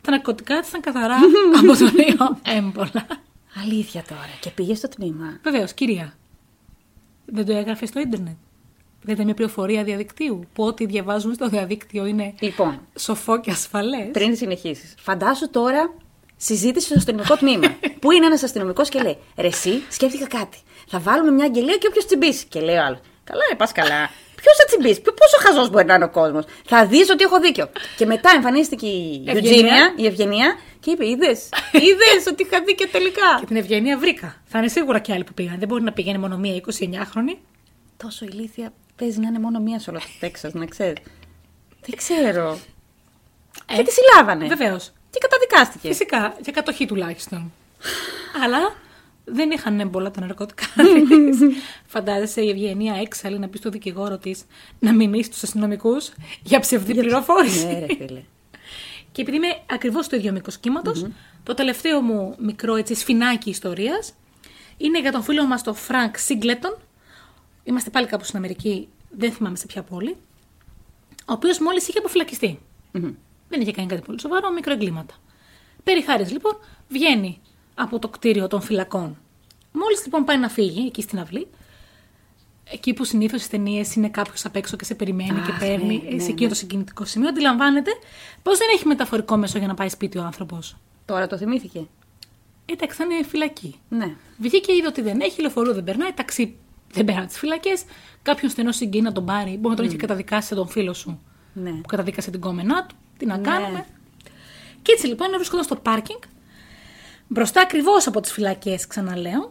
[0.00, 1.16] Τα ναρκωτικά της ήταν καθαρά
[1.58, 3.06] από τον ιό έμπολα.
[3.62, 4.28] Αλήθεια τώρα.
[4.40, 5.38] Και πήγε στο τμήμα.
[5.42, 6.14] Βεβαίως, κυρία.
[7.26, 8.34] Δεν το έγραφε στο ίντερνετ.
[9.02, 10.44] Δεν ήταν μια πληροφορία διαδικτύου.
[10.52, 14.08] Που ό,τι διαβάζουμε στο διαδίκτυο είναι Λοιπόν, σοφό και ασφαλές.
[14.12, 14.94] πριν συνεχίσεις.
[14.98, 15.94] Φαντάσου τώρα
[16.36, 17.68] συζήτηση στο αστυνομικό τμήμα.
[18.00, 20.58] που είναι ένας αστυνομικός και λέει: Ρε, εσύ, σκέφτηκα κάτι.
[20.88, 22.46] Θα βάλουμε μια αγγελία και όποιος τσιμπήσει.
[22.46, 24.10] Και λέει ο άλλος: Καλά, ρε, πας καλά.
[24.36, 26.44] Ποιος θα τσιμπήσει, ποιο- πόσο χαζός μπορεί να είναι ο κόσμος.
[26.64, 27.68] Θα δεις ότι έχω δίκιο.
[27.96, 29.50] Και μετά εμφανίστηκε η Ευγενία.
[29.50, 31.48] Ευγενία, η Ευγενία και είπε: Είδες,
[31.86, 33.36] είδες ότι είχα δίκιο τελικά.
[33.40, 34.36] Και την ευγένεια βρήκα.
[34.44, 35.58] Θα είναι σίγουρα και άλλοι που πήγαν.
[35.58, 37.36] Δεν μπορεί να πηγαίνει μόνο μία 29χρονη.
[37.96, 41.02] Τόσο ηλίθεια παίζει να είναι μόνο μία σε όλο το Τέξας, να ξέρεις.
[41.86, 42.58] Δεν ξέρω.
[43.72, 44.46] Ε, και τη συλλάβανε.
[44.46, 44.92] Βεβαίως.
[45.10, 45.88] Και καταδικάστηκε.
[45.88, 47.52] Φυσικά, για κατοχή τουλάχιστον.
[48.44, 48.74] Αλλά
[49.24, 50.66] δεν είχαν έμπολα τα ναρκωτικά.
[51.86, 54.44] Φαντάζεσαι η Ευγενία έξαλλη να πει στο δικηγόρο της
[54.78, 56.12] να μηνύσει τους αστυνομικούς
[56.42, 57.66] για ψευδή πληροφόρηση.
[57.66, 58.22] Ναι, ρε φίλε.
[59.12, 60.58] Και επειδή είμαι ακριβώς στο ίδιο μήκος
[61.42, 64.12] το τελευταίο μου μικρό έτσι, σφινάκι ιστορίας
[64.76, 66.76] είναι για τον φίλο μας τον Φρανκ Σίγκλετον.
[67.64, 70.16] Είμαστε πάλι κάπου στην Αμερική, δεν θυμάμαι σε ποια πόλη.
[71.26, 72.58] Ο οποίος μόλις είχε αποφυλακιστεί.
[73.48, 75.14] Δεν είχε κάνει κάτι πολύ σοβαρό, μικροεγκλήματα.
[75.84, 76.58] Περιχαρής, λοιπόν,
[76.88, 77.40] βγαίνει
[77.74, 79.16] από το κτίριο των φυλακών.
[79.72, 81.46] Μόλις λοιπόν πάει να φύγει εκεί στην αυλή,
[82.64, 86.02] εκεί που συνήθως στι ταινίες είναι κάποιος απ' έξω και σε περιμένει και Αχ, παίρνει,
[86.04, 86.32] ναι, ναι, σε ναι.
[86.32, 87.90] εκείνο το συγκινητικό σημείο, αντιλαμβάνεται
[88.42, 90.76] πως δεν έχει μεταφορικό μέσο για να πάει σπίτι ο άνθρωπος.
[91.04, 91.86] Τώρα το θυμήθηκε;
[92.66, 93.74] Εντάξει, θα είναι φυλακή.
[93.88, 94.14] Ναι.
[94.38, 96.56] Βγήκε και είδε ότι δεν έχει, λεωφορείο δεν περνάει, ταξί
[96.92, 97.84] δεν περνάει τις φυλακές.
[98.22, 99.50] Κάποιον στενό συγγενή να τον πάρει.
[99.50, 101.20] Μπορεί να τον έχει καταδικάσει σε τον φίλο σου
[101.52, 101.70] Ναι.
[101.70, 102.94] που καταδίκασε την κόμενά του.
[103.16, 103.42] Τι να Ναι.
[103.48, 103.86] κάνουμε.
[104.82, 106.20] Και έτσι λοιπόν βρισκόταν στο πάρκινγκ,
[107.28, 109.50] μπροστά ακριβώς από τις φυλακές, ξαναλέω,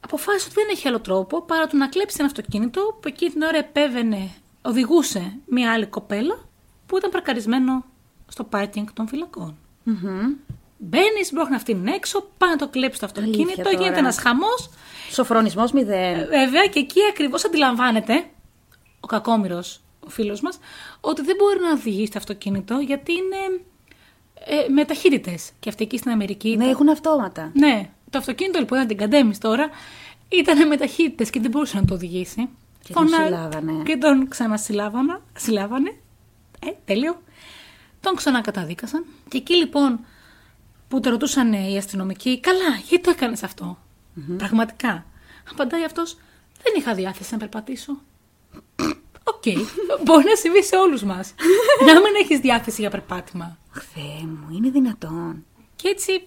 [0.00, 3.42] αποφάσισε ότι δεν έχει άλλο τρόπο παρά του να κλέψει ένα αυτοκίνητο που εκείνη την
[3.42, 4.30] ώρα επέβαινε,
[4.62, 6.38] οδηγούσε μια άλλη κοπέλα
[6.86, 7.84] που ήταν παρκαρισμένο
[8.28, 9.56] στο πάρκινγκ των φυλακών.
[9.82, 10.34] Μμμ.
[10.84, 13.76] Μπαίνει, μπρόχνει αυτήν έξω, πάει να το κλέψει το αυτοκίνητο, Αλήθεια τώρα.
[13.76, 14.70] γίνεται ένας χαμός.
[15.10, 16.14] Σοφρονισμός μηδέν.
[16.28, 18.24] Βέβαια και εκεί ακριβώς αντιλαμβάνεται
[19.00, 20.58] ο κακόμοιρος, ο φίλος μας,
[21.00, 23.60] ότι δεν μπορεί να οδηγήσει το αυτοκίνητο γιατί είναι
[24.44, 25.50] ε, με ταχύτητες.
[25.60, 26.56] Και αυτή εκεί στην Αμερική.
[26.56, 27.50] ναι, τα- έχουν αυτόματα.
[27.54, 29.68] ναι, το αυτοκίνητο λοιπόν, να την καντέμει τώρα,
[30.28, 32.48] ήταν με ταχύτητες και δεν μπορούσε να το οδηγήσει.
[32.82, 33.82] Και τον Φωνά- συλλάβανε.
[33.84, 35.20] Και τον ξανασυλλάβανα.
[35.36, 35.96] Συλλάβανε.
[36.66, 37.22] Ε, τέλειο.
[38.00, 39.04] Τον ξανακαταδίκασαν.
[39.28, 40.00] Και εκεί λοιπόν
[40.88, 43.78] που το ρωτούσαν οι αστυνομικοί, καλά, γιατί το έκανες αυτό;
[44.36, 45.04] Πραγματικά.
[45.50, 46.14] Απαντάει αυτός,
[46.62, 48.00] δεν είχα διάθεση να περπατήσω.
[49.24, 49.42] Οκ.
[50.04, 51.34] Μπορεί να συμβεί σε όλους μας.
[51.86, 53.58] να μην έχεις διάθεση για περπάτημα.
[53.72, 55.44] Θεέ μου, είναι δυνατόν.
[55.76, 56.22] Και έτσι.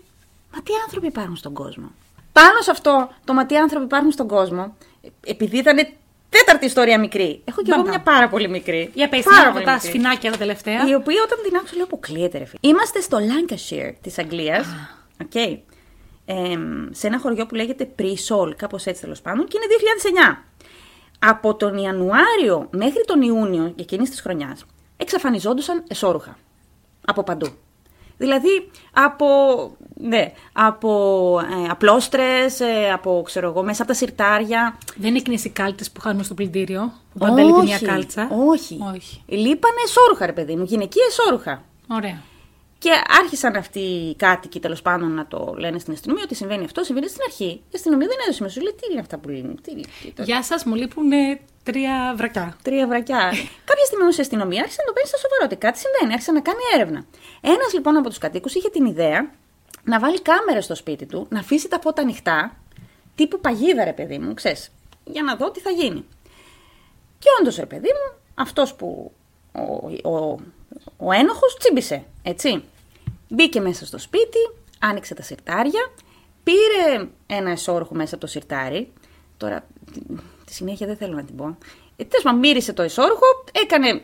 [0.54, 1.92] Μα τι άνθρωποι υπάρχουν στον κόσμο;
[2.32, 5.88] Πάνω σε αυτό, το μα τι άνθρωποι υπάρχουν στον κόσμο, ε, επειδή ήταν
[6.30, 7.42] τέταρτη ιστορία μικρή.
[7.46, 7.90] Έχω κι εγώ Μπαμπα.
[7.90, 8.92] μια πάρα πολύ μικρή.
[8.94, 9.88] Για πες, πάρα ένα από πολύ τα μικρή.
[9.88, 10.88] σφινάκια τα τελευταία.
[10.88, 12.60] Η οποία όταν την άκουσα λέω αποκλείεται ρε φίλε.
[12.62, 14.68] Είμαστε στο Lancashire της Αγγλίας.
[15.24, 15.36] Οκ.
[16.26, 19.66] Εμ, σε ένα χωριό που λέγεται Pre-Sol, κάπως έτσι τέλος πάντων, και είναι
[20.34, 20.44] 2009.
[21.20, 24.66] Από τον Ιανουάριο μέχρι τον Ιούνιο εκείνης της χρονιάς
[24.98, 26.38] εξαφανιζόντουσαν εσώρουχα.
[27.06, 27.48] Από παντού.
[28.18, 29.28] Δηλαδή από,
[29.94, 34.78] ναι, από ε, απλόστρες, ε, από ξέρω εγώ, μέσα από τα σιρτάρια.
[34.96, 36.94] Δεν είναι εκείνες οι κάλτες που χάνουμε στο πλυντήριο.
[37.14, 38.78] Που πάντα λείπει μια Όχι, κάλτσα; Όχι.
[38.96, 39.24] Όχι.
[39.26, 41.64] Λείπανε εσώρουχα, ρε παιδί μου, γυναικεία εσώρουχα.
[41.88, 42.22] Ωραία.
[42.78, 42.92] Και
[43.22, 46.84] άρχισαν αυτοί οι κάτοικοι τέλος πάντων να το λένε στην αστυνομία ότι συμβαίνει αυτό.
[46.84, 47.46] Συμβαίνει στην αρχή.
[47.46, 48.62] Η αστυνομία δεν έδωσε μεσού.
[48.62, 49.54] Λέει τι είναι αυτά που λένε.
[49.62, 52.58] Τι, τι, τι, Γεια σας, μου λείπουν ε, τρία βρακιά.
[52.62, 53.24] Τρία βρακιά.
[53.70, 55.44] Κάποια στιγμή όμω η αστυνομία άρχισε να το παίρνει στα σοβαρό.
[55.44, 56.12] Ότι κάτι συμβαίνει.
[56.14, 57.06] Άρχισε να κάνει έρευνα.
[57.42, 59.20] Ένας λοιπόν από τους κατοίκους είχε την ιδέα
[59.84, 62.58] να βάλει κάμερα στο σπίτι του, να αφήσει τα φώτα ανοιχτά,
[63.16, 64.72] τύπου παγίδα ρε παιδί μου, ξέρεις,
[65.04, 66.06] για να δω τι θα γίνει.
[67.20, 69.12] Και όντως ρε παιδί μου, αυτός που
[69.52, 70.40] ο, ο,
[70.98, 72.64] ο ένοχος τσίμπησε, έτσι.
[73.30, 74.40] Μπήκε μέσα στο σπίτι,
[74.80, 75.92] άνοιξε τα σιρτάρια,
[76.44, 78.94] πήρε ένα εσώρουχο μέσα από το σιρτάρι.
[79.38, 79.68] Τώρα,
[80.46, 81.58] τη συνέχεια δεν θέλω να την πω.
[81.96, 84.02] Ε, τέλος πάντων, μύρισε το εσώρουχο, έκανε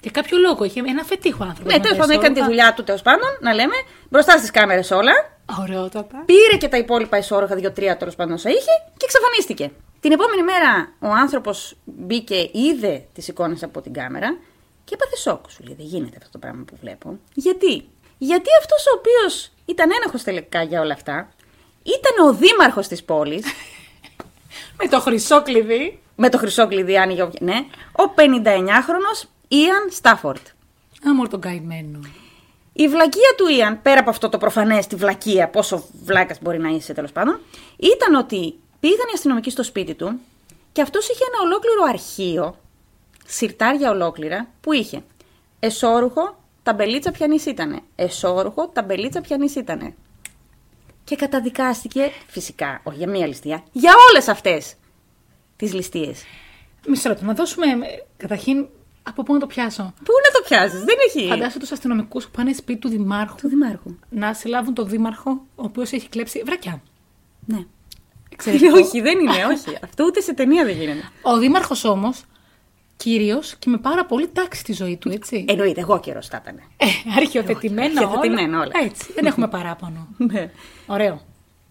[0.00, 1.70] Για κάποιο λόγο είχε ένα φετίχο άνθρωπο.
[1.70, 3.74] ναι, τέλος πάντων έκανε τη δουλειά του, τέλος πάντων, να λέμε,
[4.08, 5.12] μπροστά στις κάμερες όλα.
[5.60, 6.22] Ωραιότατα.
[6.26, 9.70] Πήρε και τα υπόλοιπα ισόρροχα, δύο-τρία τέλος πάντων όσα είχε και εξαφανίστηκε.
[10.00, 14.38] Την επόμενη μέρα ο άνθρωπος μπήκε, είδε τις εικόνες από την κάμερα
[14.84, 15.50] και έπαθε σοκ.
[15.50, 17.18] Σου λέει: Δεν γίνεται αυτό το πράγμα που βλέπω.
[17.34, 21.32] Γιατί; Γιατί αυτός ο οποίος ήταν ένοχος τελικά για όλα αυτά
[21.82, 23.44] ήταν ο δήμαρχος της πόλης.
[24.76, 25.98] Με το χρυσό κλειδί.
[26.16, 27.22] με το χρυσό κλειδί, άνοιγε.
[27.22, 30.40] ο- Ναι, ο 59χρονο Ιαν Στάφορντ.
[31.06, 31.98] Άμορ τον καημένο.
[32.72, 36.68] Η βλακεία του Ιαν, πέρα από αυτό το προφανές, τη βλακεία, πόσο βλάκας μπορεί να
[36.68, 37.40] είσαι τέλος πάντων,
[37.76, 40.18] ήταν ότι πήγαν οι αστυνομικοί στο σπίτι του
[40.72, 42.56] και αυτός είχε ένα ολόκληρο αρχείο,
[43.26, 45.02] σιρτάρια ολόκληρα, που είχε
[45.60, 47.80] εσώρουχο, ταμπελίτσα πιανής ήτανε.
[47.96, 49.94] Εσώρουχο, ταμπελίτσα πιανής ήτανε.
[51.10, 54.74] Και καταδικάστηκε, φυσικά, όχι για μία ληστεία, για όλες αυτές
[55.56, 56.22] τις ληστείες.
[56.88, 57.76] Μισό λεπτό, να δώσουμε ε,
[58.16, 58.66] καταρχήν
[59.02, 61.28] από πού να το πιάσω; Πού να το πιάσεις, δεν έχει.
[61.28, 63.94] Φαντάσου τους αστυνομικούς που πάνε σπίτι του δημάρχου Του Δημάρχου.
[64.10, 66.82] να συλλάβουν τον δήμαρχο, ο οποίος έχει κλέψει βρακιά.
[67.46, 67.64] Ναι.
[68.28, 68.78] Εξαιρετικό.
[68.78, 69.78] όχι, δεν είναι, όχι.
[69.84, 71.08] Αυτό ούτε σε ταινία δεν γίνεται.
[71.22, 72.24] Ο δήμαρχος όμως,
[73.02, 75.44] κύριο και με πάρα πολύ τάξη στη ζωή του, έτσι.
[75.48, 76.56] Εννοείται, εγώ καιρός θα ήταν.
[76.76, 76.86] Ε,
[77.16, 78.00] αρχιοθετημένα όλα.
[78.00, 78.72] αρχιοθετημένα όλα.
[78.84, 80.08] Έτσι, δεν έχουμε παράπονο.
[80.32, 80.50] Ναι.
[80.86, 81.20] Ωραίο.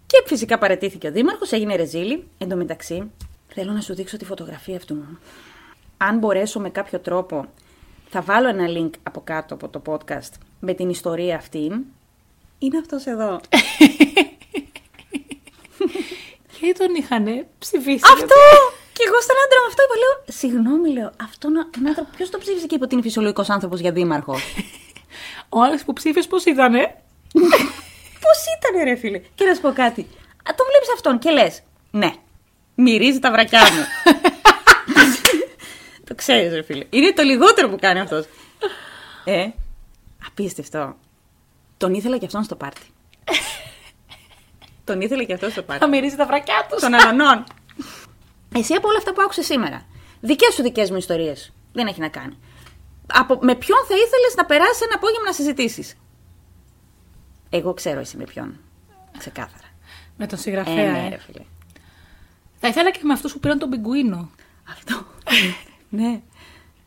[0.06, 2.28] Και φυσικά παρετήθηκε ο Δήμαρχος, έγινε ρεζίλη.
[2.38, 3.12] Εν τω μεταξύ,
[3.48, 5.20] θέλω να σου δείξω τη φωτογραφία αυτού μου.
[5.98, 7.46] Αν μπορέσω με κάποιο τρόπο,
[8.10, 11.86] θα βάλω ένα link από κάτω από το podcast με την ιστορία αυτή.
[12.60, 13.40] Είναι αυτός εδώ.
[16.60, 18.04] Και τον είχαν ψηφίσει.
[18.14, 18.79] αυτό!
[19.00, 22.38] Και εγώ στον άντρα μου αυτό είπα, λέω, συγγνώμη, λέω, αυτόν τον άνθρωπο, ποιος το
[22.38, 24.36] ψήφισε και είπε ότι είναι φυσιολογικός άνθρωπος για δήμαρχο;
[25.56, 26.82] Ο άλλος που ψήφισε πώς ήτανε;
[28.24, 30.02] Πώς ήταν, ρε φίλε; Και να σου πω κάτι.
[30.48, 32.14] Α, τον βλέπεις αυτόν και λες, ναι,
[32.76, 33.84] μυρίζει τα βρακιά μου.
[36.08, 36.86] το ξέρεις, ρε φίλε.
[36.90, 38.26] Είναι το λιγότερο που κάνει αυτός.
[39.24, 39.48] Ε,
[40.28, 40.96] απίστευτο.
[41.78, 42.88] Τον ήθελα και αυτόν στο πάρτι.
[44.84, 45.84] τον ήθελα και αυτόν στο πάρτι.
[45.84, 46.82] Θα μυρίζει τα βρακιά τους.
[46.82, 47.44] Των αλανών.
[48.60, 49.86] Εσύ από όλα αυτά που άκουσες σήμερα.
[50.22, 51.54] Δικές σου δικές μου ιστορίες.
[51.74, 52.38] Δεν έχει να κάνει.
[53.08, 55.96] Από, με ποιον θα ήθελες να περάσεις ένα απόγευμα να συζητήσεις;
[57.50, 58.60] Εγώ ξέρω εσύ με ποιον.
[59.18, 59.68] Ξεκάθαρα.
[60.18, 61.10] Με τον Ε, συγγραφέα, ναι, ε.
[61.10, 61.42] ρε φίλε.
[62.60, 64.30] Θα ήθελα και με αυτούς που πήραν τον πιγκουίνο.
[64.72, 65.06] Αυτό.
[66.00, 66.22] ναι.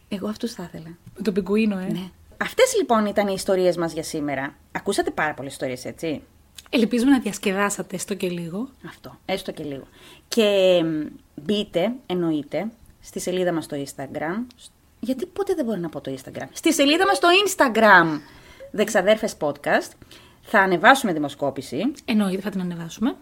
[0.09, 0.97] Εγώ αυτούς θα ήθελα.
[1.16, 1.87] Με τον πιγκουίνο, ε.
[1.93, 2.11] Ναι.
[2.37, 4.55] Αυτές λοιπόν ήταν οι ιστορίες μας για σήμερα.
[4.73, 6.23] Ακούσατε πάρα πολλές ιστορίες, έτσι;
[6.70, 8.68] Ελπίζουμε να διασκεδάσατε έστω και λίγο.
[8.88, 9.84] Αυτό, έστω και λίγο.
[10.28, 11.06] Και μ,
[11.42, 12.66] μπείτε, εννοείται,
[13.00, 14.46] στη σελίδα μας στο Instagram.
[15.00, 18.20] Γιατί πότε δεν μπορώ να πω το Instagram; Στη σελίδα μας στο Instagram,
[18.70, 19.90] Δεξαδέρφες Podcast,
[20.42, 23.16] θα ανεβάσουμε δημοσκόπηση Εννοείται, θα την ανεβάσουμε.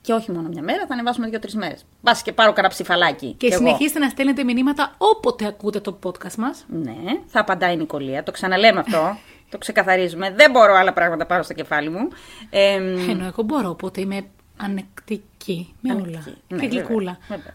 [0.00, 1.84] και όχι μόνο μια μέρα, θα ανεβάσουμε δύο-τρεις μέρες.
[2.00, 3.34] Μπας και πάρω κανένα ψηφαλάκι.
[3.38, 3.64] Και κι εγώ.
[3.66, 6.64] συνεχίστε να στέλνετε μηνύματα όποτε ακούτε το podcast μας.
[6.68, 6.94] Ναι,
[7.26, 8.22] θα απαντάει η Νικολία.
[8.22, 9.16] Το ξαναλέμε αυτό.
[9.52, 10.30] το ξεκαθαρίζουμε.
[10.30, 12.08] Δεν μπορώ άλλα πράγματα πάνω στο κεφάλι μου.
[12.50, 14.24] Ε, μ, Ενώ εγώ μπορώ, οπότε είμαι
[14.56, 16.00] ανεκτική με όλα.
[16.02, 16.30] ανεκτική.
[16.48, 17.18] Ναι, και βέβαια, γλυκούλα.
[17.28, 17.54] βέβαια.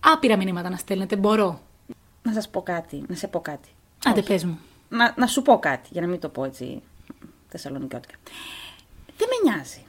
[0.00, 1.16] άπειρα μηνύματα να στέλνετε.
[1.16, 1.60] Μπορώ.
[2.22, 3.02] Να σας πω κάτι.
[3.08, 3.68] Να σε πω κάτι.
[4.04, 4.28] Άντε, Όχι.
[4.28, 4.58] πες μου.
[4.88, 6.82] Να, να σου πω κάτι, για να μην το πω έτσι
[7.48, 8.14] θεσσαλονικιώτικα.
[9.16, 9.80] Δεν με νοιάζει.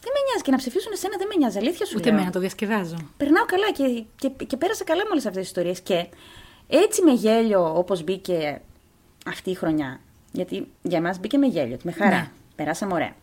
[0.00, 1.58] Δεν με νοιάζει και να ψηφίσουν εσένα δεν με νοιάζει.
[1.58, 2.14] Αλήθεια σου Ούτε λέω.
[2.18, 2.96] εμένα το διασκεδάζω.
[3.16, 5.80] Περνάω καλά και, και, και πέρασα καλά με όλες αυτές τις ιστορίες.
[5.80, 6.06] Και
[6.68, 8.60] έτσι με γέλιο όπως μπήκε
[9.26, 10.00] αυτή η χρονιά.
[10.32, 12.16] Γιατί για εμά μπήκε με γέλιο, με χαρά.
[12.16, 12.30] Ναι.
[12.56, 13.14] Περάσαμε ωραία.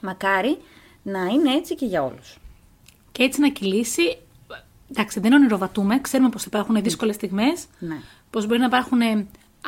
[0.00, 0.58] Μακάρι
[1.02, 2.38] να είναι έτσι και για όλους.
[3.12, 4.18] Και έτσι να κυλήσει.
[4.90, 6.00] Εντάξει, δεν ονειροβατούμε.
[6.00, 7.66] Ξέρουμε πως υπάρχουν δύσκολες στιγμές.
[7.78, 7.96] Ναι.
[8.30, 9.00] Πως μπορεί να υπάρχουν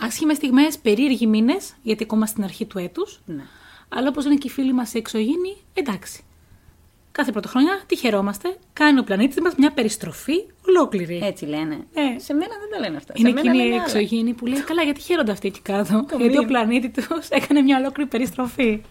[0.01, 3.21] άσχημες στιγμές, περίεργοι μήνες, γιατί ακόμα στην αρχή του έτους.
[3.27, 3.43] Ναι.
[3.89, 6.23] Αλλά όπως είναι και οι φίλοι μας οι εξωγήινοι, εντάξει.
[7.19, 8.57] Κάθε πρωτοχρονιά τι χαιρόμαστε.
[8.73, 10.35] Κάνει ο πλανήτης μας μια περιστροφή
[10.69, 11.21] ολόκληρη.
[11.25, 11.75] Έτσι λένε.
[11.95, 12.19] Ε.
[12.19, 13.13] Σε μένα δεν τα λένε αυτά.
[13.17, 13.83] Είναι σε μένα εκείνη η λένε άλλα.
[13.85, 16.05] εξωγήινη που λέει: Καλά, γιατί χαίρονται αυτοί εκεί κάτω.
[16.09, 16.45] Το γιατί ο μήνυμα.
[16.47, 18.83] πλανήτη τους έκανε μια ολόκληρη περιστροφή.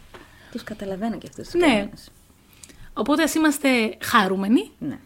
[0.51, 1.67] Τους καταλαβαίνω και αυτούς τους Ναι.
[1.67, 2.09] κανόνες.
[2.93, 4.99] Οπότε ας είμαστε χαρούμενοι, Ναι.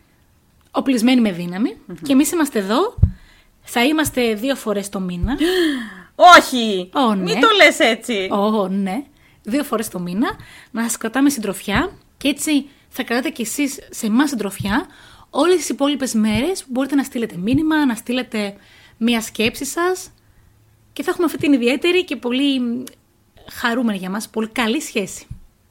[0.72, 1.78] οπλισμένοι με δύναμη.
[2.04, 2.96] Και εμείς είμαστε εδώ.
[3.62, 5.38] Θα είμαστε δύο φορές το μήνα.
[6.38, 6.90] Όχι!
[6.94, 7.22] Ω, ναι.
[7.24, 8.28] Μην το λες έτσι!
[8.32, 9.04] Ω, ναι.
[9.44, 10.30] Δύο φορές το μήνα.
[10.72, 11.92] Να σα κρατάμε συντροφιά.
[12.18, 14.86] Και έτσι θα κρατάτε κι εσείς σε εμάς συντροφιά
[15.30, 18.56] όλες τις υπόλοιπες μέρες που μπορείτε να στείλετε μήνυμα, να στείλετε
[18.98, 20.12] μία σκέψη σας.
[20.94, 22.84] Και θα έχουμε αυτή την ιδιαίτερη και πολύ μ,
[23.52, 25.28] χαρούμενη για μας, πολύ καλή σχέση.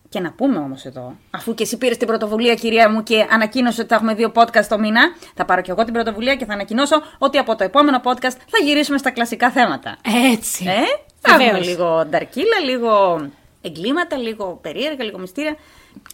[0.08, 3.80] Και να πούμε όμως εδώ, αφού και εσύ πήρες την πρωτοβουλία, κυρία μου, και ανακοίνωσε
[3.80, 5.00] ότι θα έχουμε δύο podcast το μήνα,
[5.34, 8.58] θα πάρω και εγώ την πρωτοβουλία και θα ανακοινώσω ότι από το επόμενο podcast θα
[8.64, 9.96] γυρίσουμε στα κλασικά θέματα.
[10.32, 10.64] Έτσι.
[10.68, 10.72] Ε,
[11.20, 11.66] θα έχουμε Βεβαίως.
[11.66, 13.20] λίγο νταρκύλα, λίγο
[13.60, 15.56] εγκλήματα, λίγο περίεργα, λίγο μυστήρια.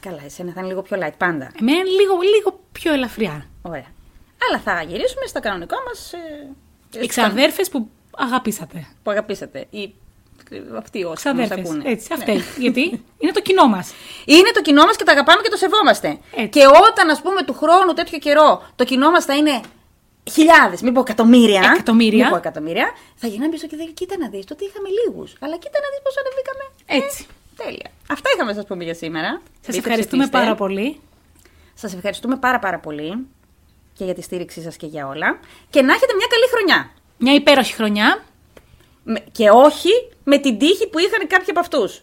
[0.03, 1.51] Καλά, εσένα θα είναι λίγο πιο light πάντα.
[1.61, 3.47] Εμένα είναι λίγο, λίγο πιο ελαφριά.
[3.63, 3.87] Ωραία.
[4.49, 6.13] Αλλά θα γυρίσουμε στα κανονικά μας.
[6.13, 8.87] Ε, Οι ξαδέρφες που αγαπήσατε.
[9.03, 9.67] που αγαπήσατε.
[9.71, 9.95] Ή
[10.51, 11.59] ε, αυτοί όσοι μας Ξαδέρφες.
[11.59, 11.91] ακούνε.
[11.91, 12.15] Έτσι, Ναι.
[12.19, 12.43] αυτές.
[12.65, 13.93] Γιατί είναι το κοινό μας.
[14.25, 16.19] Είναι το κοινό μας και το αγαπάμε και το σεβόμαστε.
[16.37, 16.49] Έτσι.
[16.49, 19.61] Και όταν, ας πούμε, του χρόνου τέτοιο καιρό το κοινό μας θα είναι
[20.33, 21.71] χιλιάδες, μην πω εκατομμύρια.
[21.75, 22.23] Εκατομμύρια.
[22.25, 22.91] Μην πω εκατομμύρια.
[23.17, 24.45] Θα γυρνάμε πίσω και θα κοίτα να δεις.
[24.45, 25.33] Τότε είχαμε λίγους.
[25.41, 26.65] Αλλά κοίτα να δεις πώ ανεβήκαμε.
[27.03, 27.27] Έτσι.
[27.61, 27.91] Ε, τέλεια.
[28.11, 29.41] Αυτά είχαμε να σας πούμε για σήμερα.
[29.61, 31.01] Σας ευχαριστούμε πάρα πολύ.
[31.75, 33.27] Σας ευχαριστούμε πάρα πάρα πολύ
[33.93, 35.39] και για τη στήριξή σας και για όλα.
[35.71, 36.91] Και να έχετε μια καλή χρονιά.
[37.19, 38.25] Μια υπέροχη χρονιά.
[39.05, 39.89] Με- Και όχι
[40.25, 42.01] με την τύχη που είχαν κάποιοι από αυτούς.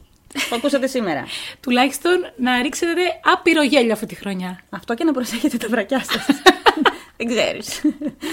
[0.50, 1.26] που ακούσατε σήμερα.
[1.60, 4.60] Τουλάχιστον να ρίξετε άπειρο γέλιο αυτή τη χρονιά.
[4.70, 6.26] Αυτό και να προσέχετε τα βρακιά σας.
[7.18, 7.82] Δεν ξέρεις.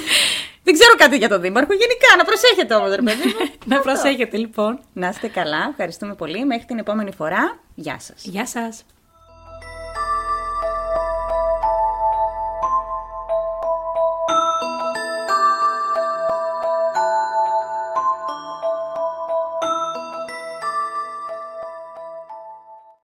[0.71, 1.73] Δεν ξέρω κάτι για τον Δήμαρχο.
[1.73, 3.51] Γενικά, να προσέχετε όμως, ρε παιδί μου.
[3.73, 4.81] να προσέχετε λοιπόν.
[4.93, 5.69] Να είστε καλά.
[5.71, 6.45] Ευχαριστούμε πολύ.
[6.45, 7.59] Μέχρι την επόμενη φορά.
[7.75, 8.25] Γεια σας.
[8.25, 8.85] Γεια σας.